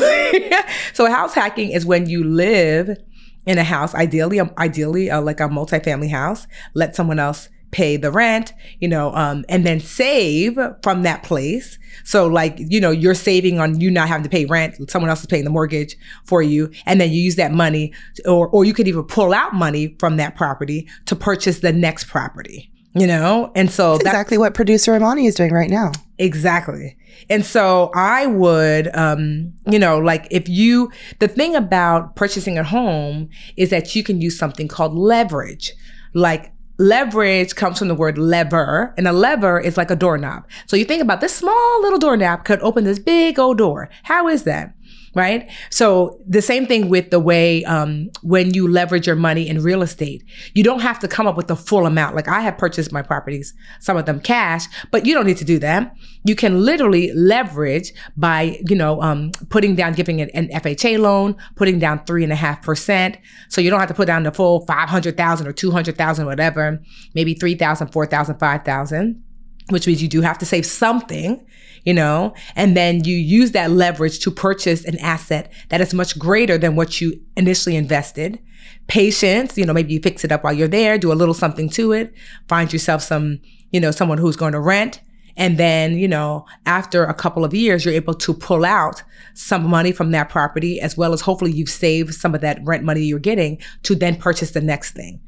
so 0.93 1.05
house 1.05 1.33
hacking 1.33 1.71
is 1.71 1.85
when 1.85 2.09
you 2.09 2.23
live 2.23 2.97
in 3.45 3.57
a 3.59 3.63
house, 3.63 3.93
ideally, 3.93 4.39
um, 4.39 4.51
ideally 4.57 5.11
uh, 5.11 5.21
like 5.21 5.39
a 5.39 5.47
multifamily 5.47 6.09
house, 6.09 6.47
let 6.73 6.95
someone 6.95 7.19
else 7.19 7.49
pay 7.69 7.97
the 7.97 8.11
rent, 8.11 8.51
you 8.79 8.87
know, 8.87 9.13
um, 9.13 9.45
and 9.47 9.65
then 9.65 9.79
save 9.79 10.57
from 10.83 11.03
that 11.03 11.23
place. 11.23 11.77
So 12.03 12.27
like, 12.27 12.55
you 12.57 12.81
know, 12.81 12.91
you're 12.91 13.13
saving 13.13 13.59
on 13.59 13.79
you 13.79 13.91
not 13.91 14.07
having 14.07 14.23
to 14.23 14.29
pay 14.29 14.45
rent. 14.45 14.89
Someone 14.89 15.09
else 15.09 15.21
is 15.21 15.27
paying 15.27 15.45
the 15.45 15.51
mortgage 15.51 15.95
for 16.25 16.41
you. 16.41 16.71
And 16.85 16.99
then 16.99 17.11
you 17.11 17.21
use 17.21 17.35
that 17.35 17.51
money 17.51 17.93
or, 18.25 18.49
or 18.49 18.65
you 18.65 18.73
could 18.73 18.87
even 18.87 19.03
pull 19.03 19.33
out 19.33 19.53
money 19.53 19.95
from 19.99 20.17
that 20.17 20.35
property 20.35 20.89
to 21.05 21.15
purchase 21.15 21.59
the 21.59 21.71
next 21.71 22.05
property 22.05 22.70
you 22.93 23.07
know? 23.07 23.51
And 23.55 23.71
so 23.71 23.93
that's, 23.93 24.03
that's 24.03 24.13
exactly 24.13 24.37
what 24.37 24.53
producer 24.53 24.95
Imani 24.95 25.25
is 25.25 25.35
doing 25.35 25.51
right 25.51 25.69
now. 25.69 25.91
Exactly. 26.17 26.97
And 27.29 27.45
so 27.45 27.91
I 27.93 28.25
would, 28.25 28.95
um, 28.95 29.53
you 29.67 29.79
know, 29.79 29.99
like 29.99 30.27
if 30.31 30.49
you, 30.49 30.91
the 31.19 31.27
thing 31.27 31.55
about 31.55 32.15
purchasing 32.15 32.57
a 32.57 32.63
home 32.63 33.29
is 33.57 33.69
that 33.69 33.95
you 33.95 34.03
can 34.03 34.21
use 34.21 34.37
something 34.37 34.67
called 34.67 34.95
leverage. 34.95 35.73
Like 36.13 36.51
leverage 36.77 37.55
comes 37.55 37.79
from 37.79 37.87
the 37.87 37.95
word 37.95 38.17
lever, 38.17 38.93
and 38.97 39.07
a 39.07 39.13
lever 39.13 39.59
is 39.59 39.77
like 39.77 39.91
a 39.91 39.95
doorknob. 39.95 40.47
So 40.65 40.75
you 40.75 40.85
think 40.85 41.01
about 41.01 41.21
this 41.21 41.35
small 41.35 41.81
little 41.81 41.99
doorknob 41.99 42.43
could 42.43 42.59
open 42.61 42.83
this 42.83 42.99
big 42.99 43.39
old 43.39 43.57
door. 43.57 43.89
How 44.03 44.27
is 44.27 44.43
that? 44.43 44.73
Right? 45.13 45.49
So 45.69 46.19
the 46.27 46.41
same 46.41 46.65
thing 46.65 46.89
with 46.89 47.09
the 47.09 47.19
way 47.19 47.63
um, 47.65 48.09
when 48.21 48.53
you 48.53 48.67
leverage 48.67 49.07
your 49.07 49.15
money 49.15 49.47
in 49.47 49.61
real 49.61 49.81
estate, 49.81 50.23
you 50.53 50.63
don't 50.63 50.79
have 50.79 50.99
to 50.99 51.07
come 51.07 51.27
up 51.27 51.35
with 51.35 51.47
the 51.47 51.55
full 51.55 51.85
amount. 51.85 52.15
Like 52.15 52.27
I 52.27 52.41
have 52.41 52.57
purchased 52.57 52.91
my 52.91 53.01
properties, 53.01 53.53
some 53.79 53.97
of 53.97 54.05
them 54.05 54.19
cash, 54.19 54.65
but 54.89 55.05
you 55.05 55.13
don't 55.13 55.25
need 55.25 55.37
to 55.37 55.45
do 55.45 55.59
that. 55.59 55.93
You 56.23 56.35
can 56.35 56.63
literally 56.63 57.11
leverage 57.13 57.91
by, 58.15 58.59
you 58.67 58.75
know, 58.75 59.01
um, 59.01 59.31
putting 59.49 59.75
down, 59.75 59.93
giving 59.93 60.21
an, 60.21 60.29
an 60.33 60.47
FHA 60.49 60.99
loan, 60.99 61.35
putting 61.55 61.79
down 61.79 62.05
three 62.05 62.23
and 62.23 62.31
a 62.31 62.35
half 62.37 62.61
percent. 62.61 63.17
So 63.49 63.59
you 63.59 63.69
don't 63.69 63.79
have 63.79 63.89
to 63.89 63.95
put 63.95 64.07
down 64.07 64.23
the 64.23 64.31
full 64.31 64.65
500,000 64.65 65.47
or 65.47 65.51
200,000, 65.51 66.25
whatever, 66.25 66.79
maybe 67.15 67.33
3,000, 67.33 67.91
4,000, 67.91 68.39
5,000 68.39 69.23
which 69.69 69.87
means 69.87 70.01
you 70.01 70.07
do 70.07 70.21
have 70.21 70.37
to 70.39 70.45
save 70.45 70.65
something, 70.65 71.45
you 71.83 71.93
know, 71.93 72.33
and 72.55 72.75
then 72.75 73.03
you 73.03 73.15
use 73.15 73.51
that 73.51 73.71
leverage 73.71 74.19
to 74.19 74.31
purchase 74.31 74.85
an 74.85 74.97
asset 74.99 75.51
that 75.69 75.81
is 75.81 75.93
much 75.93 76.17
greater 76.17 76.57
than 76.57 76.75
what 76.75 77.01
you 77.01 77.19
initially 77.35 77.75
invested. 77.75 78.39
Patience, 78.87 79.57
you 79.57 79.65
know, 79.65 79.73
maybe 79.73 79.93
you 79.93 79.99
fix 79.99 80.23
it 80.23 80.31
up 80.31 80.43
while 80.43 80.53
you're 80.53 80.67
there, 80.67 80.97
do 80.97 81.11
a 81.11 81.13
little 81.13 81.33
something 81.33 81.69
to 81.69 81.91
it, 81.93 82.13
find 82.47 82.71
yourself 82.71 83.01
some, 83.01 83.39
you 83.71 83.79
know, 83.79 83.91
someone 83.91 84.17
who's 84.17 84.35
going 84.35 84.53
to 84.53 84.59
rent. 84.59 85.01
And 85.37 85.57
then, 85.57 85.97
you 85.97 86.09
know, 86.09 86.45
after 86.65 87.05
a 87.05 87.13
couple 87.13 87.45
of 87.45 87.53
years, 87.53 87.85
you're 87.85 87.93
able 87.93 88.13
to 88.15 88.33
pull 88.33 88.65
out 88.65 89.01
some 89.33 89.65
money 89.65 89.93
from 89.93 90.11
that 90.11 90.29
property, 90.29 90.81
as 90.81 90.97
well 90.97 91.13
as 91.13 91.21
hopefully 91.21 91.53
you've 91.53 91.69
saved 91.69 92.13
some 92.13 92.35
of 92.35 92.41
that 92.41 92.59
rent 92.63 92.83
money 92.83 93.01
you're 93.01 93.17
getting 93.17 93.57
to 93.83 93.95
then 93.95 94.17
purchase 94.17 94.51
the 94.51 94.61
next 94.61 94.91
thing. 94.91 95.21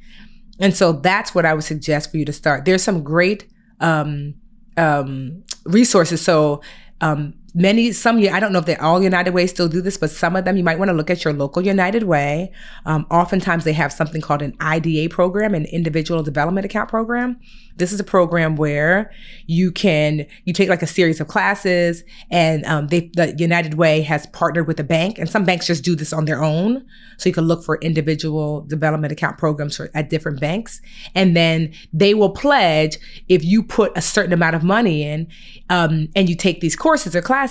And 0.59 0.75
so 0.75 0.91
that's 0.91 1.33
what 1.33 1.45
I 1.45 1.53
would 1.53 1.63
suggest 1.63 2.11
for 2.11 2.17
you 2.17 2.25
to 2.25 2.33
start. 2.33 2.65
There's 2.65 2.83
some 2.83 3.01
great 3.01 3.47
um, 3.79 4.33
um, 4.77 5.43
resources. 5.65 6.21
So 6.21 6.61
um, 7.01 7.33
many, 7.53 7.91
some, 7.91 8.17
I 8.17 8.39
don't 8.39 8.51
know 8.51 8.59
if 8.59 8.65
they're 8.65 8.81
all 8.81 9.01
United 9.01 9.33
Way 9.33 9.47
still 9.47 9.67
do 9.67 9.81
this, 9.81 9.97
but 9.97 10.09
some 10.09 10.35
of 10.35 10.45
them 10.45 10.57
you 10.57 10.63
might 10.63 10.79
want 10.79 10.89
to 10.89 10.93
look 10.93 11.09
at 11.09 11.23
your 11.23 11.33
local 11.33 11.65
United 11.65 12.03
Way. 12.03 12.51
Um, 12.85 13.05
oftentimes 13.11 13.63
they 13.63 13.73
have 13.73 13.93
something 13.93 14.21
called 14.21 14.41
an 14.41 14.55
IDA 14.59 15.09
program, 15.09 15.53
an 15.53 15.65
individual 15.65 16.23
development 16.23 16.65
account 16.65 16.89
program. 16.89 17.39
This 17.75 17.91
is 17.91 17.99
a 17.99 18.03
program 18.03 18.55
where 18.55 19.11
you 19.47 19.71
can 19.71 20.27
you 20.45 20.53
take 20.53 20.69
like 20.69 20.83
a 20.83 20.87
series 20.87 21.19
of 21.19 21.27
classes, 21.27 22.03
and 22.29 22.63
um, 22.65 22.87
they 22.87 23.09
the 23.15 23.35
United 23.37 23.75
Way 23.75 24.01
has 24.01 24.27
partnered 24.27 24.67
with 24.67 24.79
a 24.79 24.83
bank, 24.83 25.17
and 25.17 25.27
some 25.27 25.43
banks 25.43 25.65
just 25.65 25.83
do 25.83 25.95
this 25.95 26.13
on 26.13 26.25
their 26.25 26.43
own. 26.43 26.85
So 27.17 27.29
you 27.29 27.33
can 27.33 27.45
look 27.45 27.63
for 27.63 27.77
individual 27.77 28.61
development 28.61 29.11
account 29.11 29.39
programs 29.39 29.77
for, 29.77 29.89
at 29.95 30.09
different 30.09 30.39
banks, 30.39 30.81
and 31.15 31.35
then 31.35 31.73
they 31.91 32.13
will 32.13 32.29
pledge 32.29 32.97
if 33.27 33.43
you 33.43 33.63
put 33.63 33.91
a 33.95 34.01
certain 34.01 34.33
amount 34.33 34.55
of 34.55 34.63
money 34.63 35.01
in, 35.03 35.27
um, 35.69 36.09
and 36.15 36.29
you 36.29 36.35
take 36.35 36.61
these 36.61 36.75
courses 36.75 37.15
or 37.15 37.23
classes, 37.23 37.42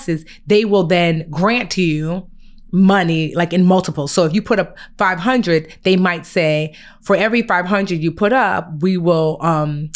they 0.46 0.64
will 0.64 0.84
then 0.84 1.28
grant 1.30 1.70
to 1.72 1.82
you 1.82 2.28
money 2.72 3.34
like 3.34 3.52
in 3.52 3.64
multiples. 3.64 4.10
So 4.12 4.24
if 4.24 4.32
you 4.32 4.40
put 4.40 4.58
up 4.58 4.76
500, 4.96 5.76
they 5.82 5.96
might 5.96 6.24
say 6.24 6.74
for 7.02 7.14
every 7.14 7.42
500 7.42 7.98
you 7.98 8.10
put 8.10 8.32
up, 8.32 8.68
we 8.80 8.96
will 8.96 9.38
um 9.40 9.90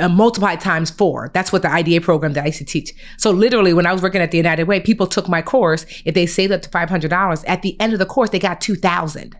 uh, 0.00 0.08
multiplied 0.08 0.60
times 0.60 0.90
four. 0.90 1.30
That's 1.34 1.52
what 1.52 1.62
the 1.62 1.70
IDA 1.70 2.00
program 2.00 2.32
that 2.32 2.44
I 2.44 2.46
used 2.46 2.58
to 2.58 2.64
teach. 2.64 2.92
So 3.18 3.30
literally, 3.30 3.74
when 3.74 3.86
I 3.86 3.92
was 3.92 4.02
working 4.02 4.22
at 4.22 4.30
the 4.30 4.38
United 4.38 4.64
Way, 4.64 4.80
people 4.80 5.06
took 5.06 5.28
my 5.28 5.42
course. 5.42 5.84
If 6.04 6.14
they 6.14 6.26
saved 6.26 6.52
up 6.52 6.62
to 6.62 6.70
five 6.70 6.88
hundred 6.88 7.10
dollars, 7.10 7.44
at 7.44 7.62
the 7.62 7.78
end 7.80 7.92
of 7.92 7.98
the 7.98 8.06
course, 8.06 8.30
they 8.30 8.38
got 8.38 8.60
two 8.60 8.74
thousand 8.74 9.36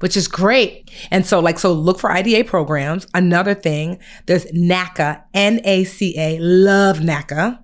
which 0.00 0.16
is 0.16 0.28
great. 0.28 0.90
And 1.10 1.26
so, 1.26 1.40
like, 1.40 1.58
so 1.58 1.74
look 1.74 1.98
for 2.00 2.10
IDA 2.10 2.44
programs. 2.44 3.06
Another 3.12 3.54
thing, 3.54 3.98
there's 4.24 4.46
NACA, 4.46 5.22
N 5.34 5.60
A 5.64 5.84
C 5.84 6.18
A, 6.18 6.38
love 6.38 7.00
NACA. 7.00 7.58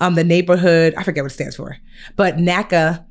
Um, 0.00 0.14
the 0.14 0.24
neighborhood, 0.24 0.94
I 0.96 1.02
forget 1.02 1.24
what 1.24 1.30
it 1.30 1.34
stands 1.34 1.56
for, 1.56 1.76
but 2.16 2.36
NACA 2.36 3.04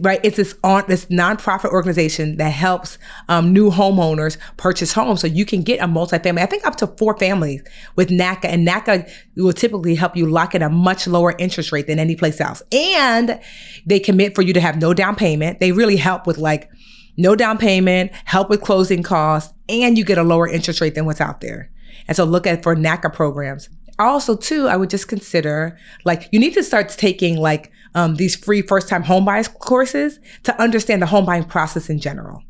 right? 0.00 0.20
It's 0.24 0.36
this 0.36 0.54
on 0.64 0.84
this 0.88 1.06
nonprofit 1.06 1.70
organization 1.70 2.36
that 2.38 2.50
helps 2.50 2.98
um, 3.28 3.52
new 3.52 3.70
homeowners 3.70 4.36
purchase 4.56 4.92
homes, 4.92 5.20
so 5.20 5.26
you 5.26 5.44
can 5.44 5.62
get 5.62 5.80
a 5.80 5.84
multifamily. 5.84 6.40
I 6.40 6.46
think 6.46 6.66
up 6.66 6.76
to 6.76 6.86
four 6.86 7.16
families 7.18 7.62
with 7.94 8.08
NACA, 8.08 8.46
and 8.46 8.66
NACA 8.66 9.08
will 9.36 9.52
typically 9.52 9.94
help 9.94 10.16
you 10.16 10.26
lock 10.26 10.54
in 10.54 10.62
a 10.62 10.68
much 10.68 11.06
lower 11.06 11.36
interest 11.38 11.72
rate 11.72 11.86
than 11.86 11.98
any 11.98 12.16
place 12.16 12.40
else, 12.40 12.62
and 12.72 13.40
they 13.86 14.00
commit 14.00 14.34
for 14.34 14.42
you 14.42 14.52
to 14.52 14.60
have 14.60 14.80
no 14.80 14.92
down 14.92 15.14
payment. 15.14 15.60
They 15.60 15.72
really 15.72 15.96
help 15.96 16.26
with 16.26 16.38
like 16.38 16.68
no 17.16 17.36
down 17.36 17.58
payment, 17.58 18.12
help 18.24 18.50
with 18.50 18.62
closing 18.62 19.02
costs, 19.02 19.54
and 19.68 19.96
you 19.96 20.04
get 20.04 20.18
a 20.18 20.24
lower 20.24 20.48
interest 20.48 20.80
rate 20.80 20.94
than 20.94 21.06
what's 21.06 21.20
out 21.20 21.40
there. 21.40 21.70
And 22.08 22.16
so 22.16 22.24
look 22.24 22.46
at 22.46 22.62
for 22.62 22.74
NACA 22.74 23.12
programs. 23.12 23.68
Also, 23.98 24.36
too, 24.36 24.68
I 24.68 24.76
would 24.76 24.90
just 24.90 25.08
consider 25.08 25.78
like 26.04 26.28
you 26.32 26.38
need 26.38 26.54
to 26.54 26.62
start 26.62 26.88
taking 26.90 27.36
like 27.38 27.72
um, 27.94 28.16
these 28.16 28.36
free 28.36 28.62
first 28.62 28.88
time 28.88 29.02
home 29.02 29.24
buyers 29.24 29.48
courses 29.48 30.20
to 30.44 30.60
understand 30.60 31.00
the 31.00 31.06
home 31.06 31.24
buying 31.24 31.44
process 31.44 31.88
in 31.88 31.98
general. 31.98 32.42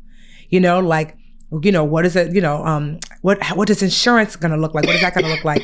You 0.49 0.59
know, 0.59 0.79
like, 0.79 1.15
you 1.61 1.71
know, 1.71 1.83
what 1.83 2.05
is 2.05 2.15
it, 2.15 2.33
you 2.33 2.41
know, 2.41 2.65
um, 2.65 2.99
what, 3.21 3.43
what 3.55 3.69
is 3.69 3.81
insurance 3.81 4.35
going 4.35 4.51
to 4.51 4.57
look 4.57 4.73
like? 4.73 4.85
What 4.85 4.95
is 4.95 5.01
that 5.01 5.13
going 5.13 5.25
to 5.25 5.31
look 5.31 5.45
like? 5.45 5.63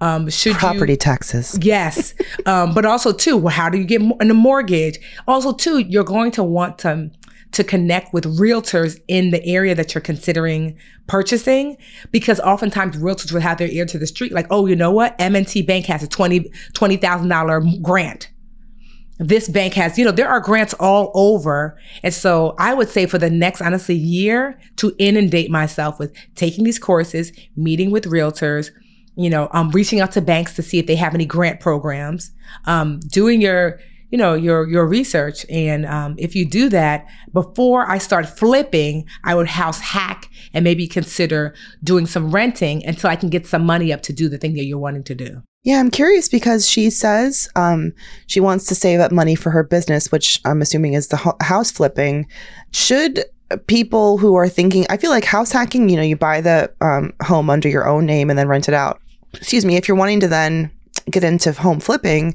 Um, 0.00 0.28
should 0.30 0.56
property 0.56 0.94
you, 0.94 0.96
taxes? 0.96 1.56
Yes, 1.62 2.14
um, 2.46 2.74
but 2.74 2.84
also 2.84 3.12
too, 3.12 3.46
how 3.46 3.68
do 3.70 3.78
you 3.78 3.84
get 3.84 4.02
in 4.02 4.30
a 4.30 4.34
mortgage? 4.34 4.98
Also 5.28 5.52
too, 5.52 5.78
you're 5.78 6.02
going 6.02 6.32
to 6.32 6.42
want 6.42 6.78
to 6.78 7.08
to 7.52 7.62
connect 7.62 8.12
with 8.12 8.24
realtors 8.38 9.00
in 9.08 9.30
the 9.30 9.44
area 9.44 9.74
that 9.74 9.94
you're 9.94 10.02
considering 10.02 10.76
purchasing 11.06 11.76
because 12.10 12.40
oftentimes 12.40 12.96
realtors 12.96 13.32
will 13.32 13.40
have 13.40 13.58
their 13.58 13.68
ear 13.68 13.84
to 13.84 13.98
the 13.98 14.06
street 14.06 14.32
like 14.32 14.46
oh 14.50 14.66
you 14.66 14.76
know 14.76 14.90
what 14.90 15.14
m&t 15.18 15.62
bank 15.62 15.86
has 15.86 16.02
a 16.02 16.08
20 16.08 16.50
$20000 16.74 17.82
grant 17.82 18.30
this 19.18 19.48
bank 19.48 19.74
has, 19.74 19.98
you 19.98 20.04
know, 20.04 20.10
there 20.10 20.28
are 20.28 20.40
grants 20.40 20.74
all 20.74 21.10
over. 21.14 21.78
And 22.02 22.12
so 22.12 22.54
I 22.58 22.74
would 22.74 22.88
say 22.88 23.06
for 23.06 23.18
the 23.18 23.30
next, 23.30 23.60
honestly, 23.60 23.94
year 23.94 24.58
to 24.76 24.94
inundate 24.98 25.50
myself 25.50 25.98
with 25.98 26.14
taking 26.34 26.64
these 26.64 26.78
courses, 26.78 27.32
meeting 27.56 27.90
with 27.90 28.04
realtors, 28.04 28.70
you 29.16 29.30
know, 29.30 29.48
um, 29.52 29.70
reaching 29.70 30.00
out 30.00 30.12
to 30.12 30.20
banks 30.20 30.54
to 30.56 30.62
see 30.62 30.78
if 30.78 30.86
they 30.86 30.96
have 30.96 31.14
any 31.14 31.26
grant 31.26 31.60
programs, 31.60 32.32
um, 32.64 33.00
doing 33.00 33.40
your, 33.40 33.78
you 34.12 34.18
know, 34.18 34.34
your, 34.34 34.68
your 34.68 34.86
research. 34.86 35.44
And, 35.50 35.84
um, 35.86 36.14
if 36.18 36.36
you 36.36 36.44
do 36.44 36.68
that 36.68 37.06
before 37.32 37.90
I 37.90 37.98
start 37.98 38.28
flipping, 38.28 39.06
I 39.24 39.34
would 39.34 39.48
house 39.48 39.80
hack 39.80 40.28
and 40.54 40.62
maybe 40.62 40.86
consider 40.86 41.54
doing 41.82 42.06
some 42.06 42.30
renting 42.30 42.86
until 42.86 43.10
I 43.10 43.16
can 43.16 43.30
get 43.30 43.46
some 43.46 43.66
money 43.66 43.92
up 43.92 44.02
to 44.02 44.12
do 44.12 44.28
the 44.28 44.38
thing 44.38 44.54
that 44.54 44.64
you're 44.64 44.78
wanting 44.78 45.04
to 45.04 45.14
do. 45.16 45.42
Yeah, 45.64 45.78
I'm 45.78 45.90
curious 45.90 46.28
because 46.28 46.68
she 46.68 46.90
says 46.90 47.48
um, 47.56 47.92
she 48.26 48.40
wants 48.40 48.66
to 48.66 48.74
save 48.74 49.00
up 49.00 49.12
money 49.12 49.34
for 49.34 49.50
her 49.50 49.62
business, 49.62 50.12
which 50.12 50.40
I'm 50.44 50.60
assuming 50.60 50.92
is 50.94 51.08
the 51.08 51.16
ho- 51.16 51.36
house 51.40 51.70
flipping. 51.70 52.26
Should 52.72 53.24
people 53.66 54.18
who 54.18 54.34
are 54.34 54.48
thinking, 54.48 54.86
I 54.90 54.96
feel 54.96 55.10
like 55.10 55.24
house 55.24 55.52
hacking, 55.52 55.88
you 55.88 55.96
know, 55.96 56.02
you 56.02 56.16
buy 56.16 56.40
the 56.40 56.72
um, 56.80 57.12
home 57.22 57.48
under 57.48 57.68
your 57.68 57.88
own 57.88 58.06
name 58.06 58.28
and 58.28 58.38
then 58.38 58.48
rent 58.48 58.68
it 58.68 58.74
out. 58.74 59.00
Excuse 59.34 59.64
me, 59.64 59.76
if 59.76 59.88
you're 59.88 59.96
wanting 59.96 60.20
to 60.20 60.28
then 60.28 60.70
get 61.10 61.24
into 61.24 61.52
home 61.52 61.80
flipping, 61.80 62.34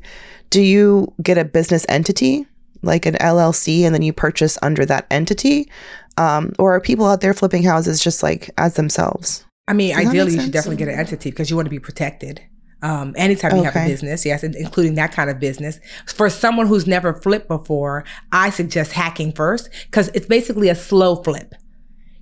do 0.50 0.62
you 0.62 1.14
get 1.22 1.38
a 1.38 1.46
business 1.46 1.86
entity 1.90 2.46
like 2.84 3.06
an 3.06 3.16
LLC 3.16 3.82
and 3.82 3.94
then 3.94 4.02
you 4.02 4.14
purchase 4.14 4.58
under 4.62 4.86
that 4.86 5.08
entity? 5.12 5.70
Um, 6.18 6.54
or 6.58 6.76
are 6.76 6.82
people 6.82 7.06
out 7.06 7.22
there 7.22 7.34
flipping 7.34 7.64
houses 7.64 8.02
just 8.02 8.24
like 8.24 8.50
as 8.58 8.76
themselves? 8.76 9.46
I 9.68 9.74
mean, 9.74 9.96
Does 9.96 10.08
ideally, 10.08 10.34
you 10.34 10.42
should 10.42 10.52
definitely 10.52 10.78
get 10.78 10.88
an 10.88 11.00
entity 11.00 11.30
because 11.30 11.50
you 11.50 11.56
want 11.56 11.66
to 11.66 11.72
be 11.72 11.80
protected. 11.80 12.42
Um, 12.84 13.16
anytime 13.18 13.56
you 13.56 13.64
have 13.64 13.76
a 13.76 13.88
business, 13.88 14.26
yes, 14.26 14.44
including 14.44 14.96
that 14.96 15.12
kind 15.12 15.30
of 15.30 15.40
business. 15.40 15.80
For 16.06 16.30
someone 16.30 16.68
who's 16.68 16.86
never 16.86 17.14
flipped 17.16 17.48
before, 17.48 18.06
I 18.32 18.52
suggest 18.52 18.92
hacking 18.92 19.34
first 19.34 19.70
because 19.86 20.10
it's 20.14 20.28
basically 20.28 20.70
a 20.70 20.76
slow 20.76 21.16
flip. 21.24 21.56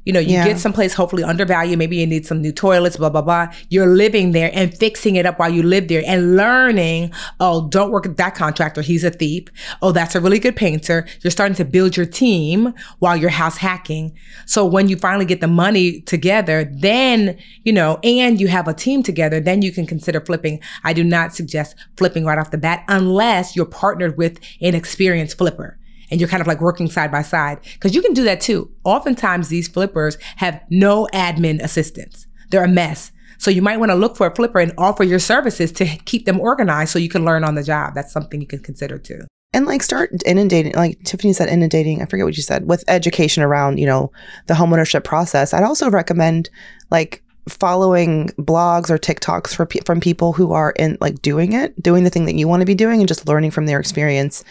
You 0.06 0.14
know, 0.14 0.20
you 0.20 0.34
yeah. 0.34 0.48
get 0.48 0.60
someplace 0.60 0.94
hopefully 0.94 1.24
undervalued. 1.24 1.80
Maybe 1.80 1.98
you 1.98 2.08
need 2.08 2.26
some 2.26 2.42
new 2.42 2.52
toilets, 2.52 2.98
blah, 2.98 3.10
blah, 3.10 3.22
blah. 3.22 3.48
You're 3.70 3.88
living 3.88 4.32
there 4.32 4.52
and 4.54 4.76
fixing 4.76 5.16
it 5.16 5.26
up 5.26 5.40
while 5.40 5.50
you 5.50 5.64
live 5.64 5.88
there 5.88 6.04
and 6.06 6.38
learning, 6.38 7.12
oh, 7.40 7.68
don't 7.68 7.92
work 7.92 8.06
with 8.06 8.18
that 8.18 8.36
contractor. 8.36 8.82
He's 8.82 9.04
a 9.04 9.10
thief. 9.10 9.48
Oh, 9.82 9.92
that's 9.92 10.16
a 10.16 10.22
really 10.22 10.40
good 10.40 10.56
painter. 10.56 11.08
You're 11.22 11.32
starting 11.32 11.56
to 11.56 11.66
build 11.66 11.98
your 11.98 12.06
team 12.06 12.74
while 13.00 13.18
you're 13.18 13.32
house 13.32 13.58
hacking. 13.58 14.16
So 14.46 14.66
when 14.66 14.88
you 14.88 14.96
finally 14.96 15.26
get 15.26 15.42
the 15.42 15.48
money 15.48 16.02
together, 16.02 16.72
then, 16.72 17.38
you 17.64 17.74
know, 17.74 18.00
and 18.04 18.40
you 18.40 18.48
have 18.48 18.68
a 18.68 18.74
team 18.74 19.02
together, 19.02 19.40
then 19.40 19.64
you 19.64 19.72
can 19.72 19.88
consider 19.88 20.22
flipping. 20.22 20.62
I 20.84 20.94
do 20.94 21.04
not 21.04 21.34
suggest 21.34 21.76
flipping 21.98 22.26
right 22.26 22.38
off 22.38 22.52
the 22.52 22.58
bat 22.60 22.84
unless 22.88 23.56
you're 23.56 23.66
partnered 23.66 24.18
with 24.18 24.40
an 24.62 24.76
experienced 24.76 25.38
flipper 25.38 25.80
and 26.12 26.20
you're 26.20 26.30
kind 26.30 26.42
of 26.42 26.48
like 26.48 26.62
working 26.62 26.90
side 26.90 27.12
by 27.12 27.22
side 27.22 27.60
because 27.74 27.96
you 27.96 28.02
can 28.02 28.14
do 28.14 28.24
that 28.24 28.42
too. 28.42 28.72
Oftentimes 28.84 29.50
these 29.50 29.68
flippers 29.68 30.18
have 30.38 30.62
no 30.70 31.08
admin 31.14 31.62
assistance. 31.62 32.28
They're 32.50 32.64
a 32.64 32.68
mess. 32.68 33.12
So 33.38 33.52
you 33.52 33.62
might 33.62 33.78
want 33.78 33.92
to 33.92 33.96
look 33.96 34.16
for 34.16 34.28
a 34.28 34.36
flipper 34.36 34.60
and 34.60 34.72
offer 34.78 35.04
your 35.04 35.20
services 35.20 35.72
to 35.74 35.86
keep 36.06 36.26
them 36.26 36.40
organized 36.40 36.92
so 36.92 37.00
you 37.00 37.10
can 37.10 37.26
learn 37.26 37.44
on 37.44 37.56
the 37.56 37.64
job. 37.64 37.94
That's 37.94 38.14
something 38.14 38.40
you 38.40 38.48
can 38.48 38.60
consider 38.60 38.98
too. 38.98 39.22
And 39.54 39.66
like 39.66 39.84
start 39.84 40.12
inundating, 40.26 40.74
like 40.74 41.02
Tiffany 41.04 41.32
said, 41.32 41.50
inundating, 41.50 42.02
I 42.02 42.06
forget 42.06 42.26
what 42.26 42.36
you 42.36 42.44
said, 42.44 42.68
with 42.68 42.84
education 42.90 43.42
around, 43.42 43.78
you 43.78 43.86
know, 43.86 44.12
the 44.48 44.54
homeownership 44.54 45.06
process. 45.06 45.54
I'd 45.54 45.64
also 45.64 45.90
recommend 45.90 46.50
like 46.92 47.24
following 47.48 48.30
blogs 48.40 48.90
or 48.90 48.98
TikToks 48.98 49.56
for 49.56 49.68
from 49.86 50.00
people 50.00 50.34
who 50.34 50.52
are 50.52 50.72
in 50.72 50.98
like 51.00 51.22
doing 51.22 51.54
it, 51.54 51.82
doing 51.82 52.04
the 52.04 52.10
thing 52.10 52.26
that 52.26 52.36
you 52.36 52.48
want 52.48 52.62
to 52.62 52.66
be 52.66 52.74
doing 52.74 53.00
and 53.00 53.08
just 53.08 53.28
learning 53.28 53.52
from 53.52 53.68
their 53.68 53.80
experience. 53.80 54.44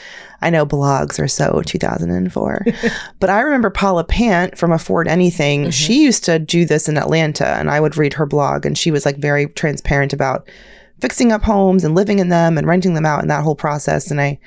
I 0.43 0.51
know 0.51 0.65
blogs 0.65 1.19
are 1.19 1.27
so 1.27 1.63
2004. 1.67 2.67
but 3.21 3.31
I 3.31 3.41
remember 3.41 3.71
Paula 3.71 4.05
Pant 4.05 4.57
from 4.57 4.71
Afford 4.71 5.09
Anything. 5.09 5.63
Mm-hmm. 5.63 5.71
She 5.71 6.03
used 6.03 6.25
to 6.25 6.39
do 6.39 6.65
this 6.65 6.89
in 6.89 6.97
Atlanta 6.97 7.47
and 7.47 7.69
I 7.69 7.81
would 7.81 7.97
read 7.97 8.15
her 8.15 8.27
blog 8.27 8.65
and 8.65 8.79
she 8.79 8.91
was 8.91 9.05
like 9.05 9.17
very 9.17 9.47
transparent 9.47 10.13
about 10.13 10.49
fixing 11.01 11.33
up 11.33 11.43
homes 11.43 11.85
and 11.85 11.95
living 11.95 12.19
in 12.19 12.29
them 12.29 12.57
and 12.57 12.67
renting 12.67 12.95
them 12.95 13.05
out 13.05 13.21
and 13.21 13.31
that 13.31 13.43
whole 13.43 13.57
process. 13.57 14.11
And 14.11 14.21
I, 14.21 14.39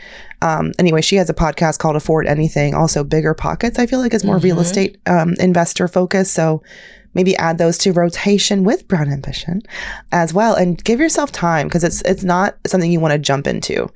um, 0.41 0.71
anyway, 0.79 1.01
she 1.01 1.17
has 1.17 1.29
a 1.29 1.33
podcast 1.33 1.79
called 1.79 1.95
Afford 1.95 2.25
Anything, 2.25 2.73
also 2.73 3.03
Bigger 3.03 3.33
Pockets. 3.33 3.77
I 3.77 3.85
feel 3.85 3.99
like 3.99 4.13
is 4.13 4.23
more 4.23 4.37
mm-hmm. 4.37 4.45
real 4.45 4.59
estate 4.59 4.97
um, 5.05 5.33
investor 5.39 5.87
focused. 5.87 6.33
So 6.33 6.63
maybe 7.13 7.35
add 7.37 7.57
those 7.57 7.77
to 7.79 7.93
rotation 7.93 8.63
with 8.63 8.87
brown 8.87 9.11
ambition 9.11 9.61
as 10.11 10.33
well 10.33 10.55
and 10.55 10.83
give 10.83 10.99
yourself 10.99 11.31
time 11.31 11.67
because 11.67 11.83
it's 11.83 12.01
it's 12.01 12.23
not 12.23 12.57
something 12.65 12.91
you 12.91 12.99
want 12.99 13.13
to 13.13 13.19
jump 13.19 13.47
into. 13.47 13.89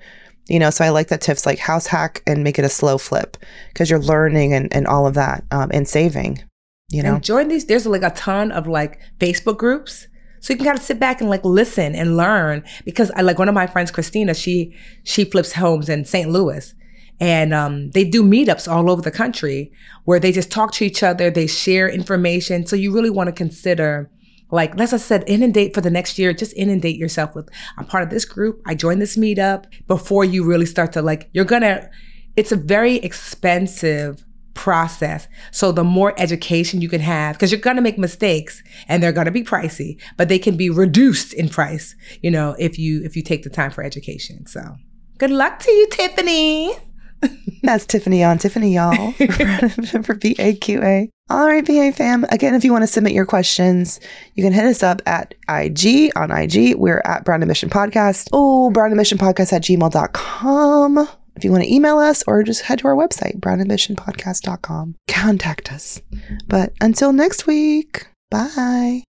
You 0.47 0.59
know 0.59 0.71
so 0.71 0.83
i 0.83 0.89
like 0.89 1.07
that 1.09 1.21
tips 1.21 1.45
like 1.45 1.59
house 1.59 1.87
hack 1.87 2.23
and 2.27 2.43
make 2.43 2.59
it 2.59 2.65
a 2.65 2.69
slow 2.69 2.97
flip 2.97 3.37
because 3.69 3.89
you're 3.89 3.99
learning 3.99 4.53
and, 4.53 4.73
and 4.73 4.85
all 4.85 5.07
of 5.07 5.13
that 5.13 5.45
um, 5.51 5.69
and 5.71 5.87
saving 5.87 6.43
you 6.91 7.01
know? 7.01 7.15
And 7.15 7.23
join 7.23 7.47
these 7.47 7.65
there's 7.65 7.87
like 7.87 8.03
a 8.03 8.11
ton 8.11 8.51
of 8.51 8.67
like 8.67 8.99
facebook 9.19 9.57
groups. 9.57 10.07
So 10.41 10.53
you 10.53 10.57
can 10.57 10.65
kind 10.65 10.77
of 10.77 10.83
sit 10.83 10.99
back 10.99 11.21
and 11.21 11.29
like 11.29 11.45
listen 11.45 11.93
and 11.95 12.17
learn 12.17 12.63
because 12.83 13.11
I 13.11 13.21
like 13.21 13.37
one 13.37 13.47
of 13.47 13.53
my 13.53 13.67
friends, 13.67 13.91
Christina, 13.91 14.33
she 14.33 14.75
she 15.03 15.23
flips 15.23 15.53
homes 15.53 15.87
in 15.87 16.05
St. 16.05 16.29
Louis 16.29 16.73
and 17.21 17.53
um, 17.53 17.91
they 17.91 18.03
do 18.03 18.23
meetups 18.23 18.69
all 18.69 18.89
over 18.89 19.03
the 19.03 19.11
country 19.11 19.71
where 20.05 20.19
they 20.19 20.31
just 20.31 20.51
talk 20.51 20.73
to 20.73 20.85
each 20.85 21.03
other, 21.03 21.29
they 21.29 21.45
share 21.45 21.87
information. 21.87 22.65
So 22.65 22.75
you 22.75 22.91
really 22.91 23.11
want 23.11 23.27
to 23.27 23.31
consider, 23.31 24.09
like, 24.49 24.77
as 24.81 24.91
I 24.91 24.97
said, 24.97 25.23
inundate 25.27 25.75
for 25.75 25.81
the 25.81 25.91
next 25.91 26.17
year. 26.17 26.33
Just 26.33 26.57
inundate 26.57 26.97
yourself 26.97 27.35
with, 27.35 27.47
I'm 27.77 27.85
part 27.85 28.03
of 28.03 28.09
this 28.09 28.25
group. 28.25 28.59
I 28.65 28.73
joined 28.73 29.03
this 29.03 29.17
meetup 29.17 29.65
before 29.85 30.25
you 30.25 30.43
really 30.43 30.65
start 30.65 30.93
to 30.93 31.03
like, 31.03 31.29
you're 31.31 31.45
gonna, 31.45 31.91
it's 32.35 32.51
a 32.51 32.55
very 32.55 32.95
expensive 32.95 34.25
process. 34.55 35.27
So 35.51 35.71
the 35.71 35.83
more 35.83 36.15
education 36.17 36.81
you 36.81 36.89
can 36.89 37.01
have, 37.01 37.35
because 37.35 37.51
you're 37.51 37.61
to 37.61 37.81
make 37.83 37.99
mistakes 37.99 38.63
and 38.87 39.01
they're 39.01 39.13
to 39.25 39.31
be 39.31 39.43
pricey, 39.43 40.01
but 40.17 40.27
they 40.27 40.39
can 40.39 40.57
be 40.57 40.71
reduced 40.71 41.33
in 41.33 41.49
price, 41.49 41.95
you 42.23 42.31
know, 42.31 42.55
if 42.57 42.79
you, 42.79 43.03
if 43.03 43.15
you 43.15 43.21
take 43.21 43.43
the 43.43 43.51
time 43.51 43.69
for 43.69 43.83
education. 43.83 44.47
So 44.47 44.75
good 45.19 45.29
luck 45.31 45.59
to 45.59 45.71
you, 45.71 45.87
Tiffany. 45.91 46.90
That's 47.63 47.85
Tiffany 47.85 48.23
on 48.23 48.37
Tiffany, 48.37 48.73
y'all, 48.73 49.11
for 49.13 50.15
BAQA. 50.15 51.09
All 51.29 51.47
right, 51.47 51.65
BA 51.65 51.93
fam. 51.93 52.25
Again, 52.29 52.55
if 52.55 52.65
you 52.65 52.71
want 52.73 52.83
to 52.83 52.87
submit 52.87 53.13
your 53.13 53.25
questions, 53.25 53.99
you 54.35 54.43
can 54.43 54.51
hit 54.51 54.65
us 54.65 54.83
up 54.83 55.01
at 55.05 55.33
IG 55.47 56.11
on 56.15 56.31
IG. 56.31 56.75
We're 56.75 57.01
at 57.05 57.23
Brown 57.23 57.41
Ambition 57.41 57.69
Podcast. 57.69 58.27
Oh, 58.33 58.69
Brown 58.71 58.91
Ambition 58.91 59.17
Podcast 59.17 59.53
at 59.53 59.61
gmail.com. 59.61 61.07
If 61.35 61.45
you 61.45 61.51
want 61.51 61.63
to 61.63 61.73
email 61.73 61.97
us 61.99 62.23
or 62.27 62.43
just 62.43 62.63
head 62.63 62.79
to 62.79 62.87
our 62.87 62.95
website, 62.95 63.39
brownambitionpodcast.com. 63.39 64.95
Contact 65.07 65.71
us. 65.71 66.01
But 66.47 66.73
until 66.81 67.13
next 67.13 67.47
week, 67.47 68.07
bye. 68.29 69.03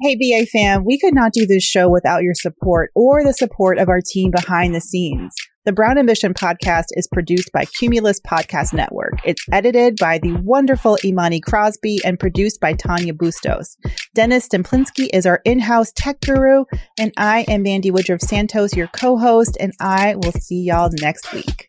Hey, 0.00 0.14
BA 0.14 0.46
fam, 0.46 0.84
we 0.84 0.98
could 1.00 1.14
not 1.14 1.32
do 1.32 1.46
this 1.46 1.64
show 1.64 1.88
without 1.88 2.22
your 2.22 2.34
support 2.34 2.90
or 2.94 3.24
the 3.24 3.32
support 3.32 3.78
of 3.78 3.88
our 3.88 4.00
team 4.00 4.30
behind 4.30 4.74
the 4.74 4.80
scenes. 4.80 5.34
The 5.68 5.74
Brown 5.74 5.98
Ambition 5.98 6.32
podcast 6.32 6.86
is 6.92 7.06
produced 7.06 7.52
by 7.52 7.66
Cumulus 7.78 8.20
Podcast 8.20 8.72
Network. 8.72 9.20
It's 9.26 9.44
edited 9.52 9.96
by 9.96 10.16
the 10.16 10.32
wonderful 10.36 10.96
Imani 11.04 11.42
Crosby 11.42 11.98
and 12.06 12.18
produced 12.18 12.58
by 12.58 12.72
Tanya 12.72 13.12
Bustos. 13.12 13.76
Dennis 14.14 14.48
Stemplinsky 14.48 15.10
is 15.12 15.26
our 15.26 15.42
in-house 15.44 15.92
tech 15.94 16.22
guru, 16.22 16.64
and 16.98 17.12
I 17.18 17.44
am 17.48 17.64
Mandi 17.64 17.90
Woodruff 17.90 18.22
Santos, 18.22 18.74
your 18.74 18.86
co-host, 18.86 19.58
and 19.60 19.74
I 19.78 20.14
will 20.14 20.32
see 20.32 20.62
y'all 20.62 20.88
next 21.02 21.34
week. 21.34 21.68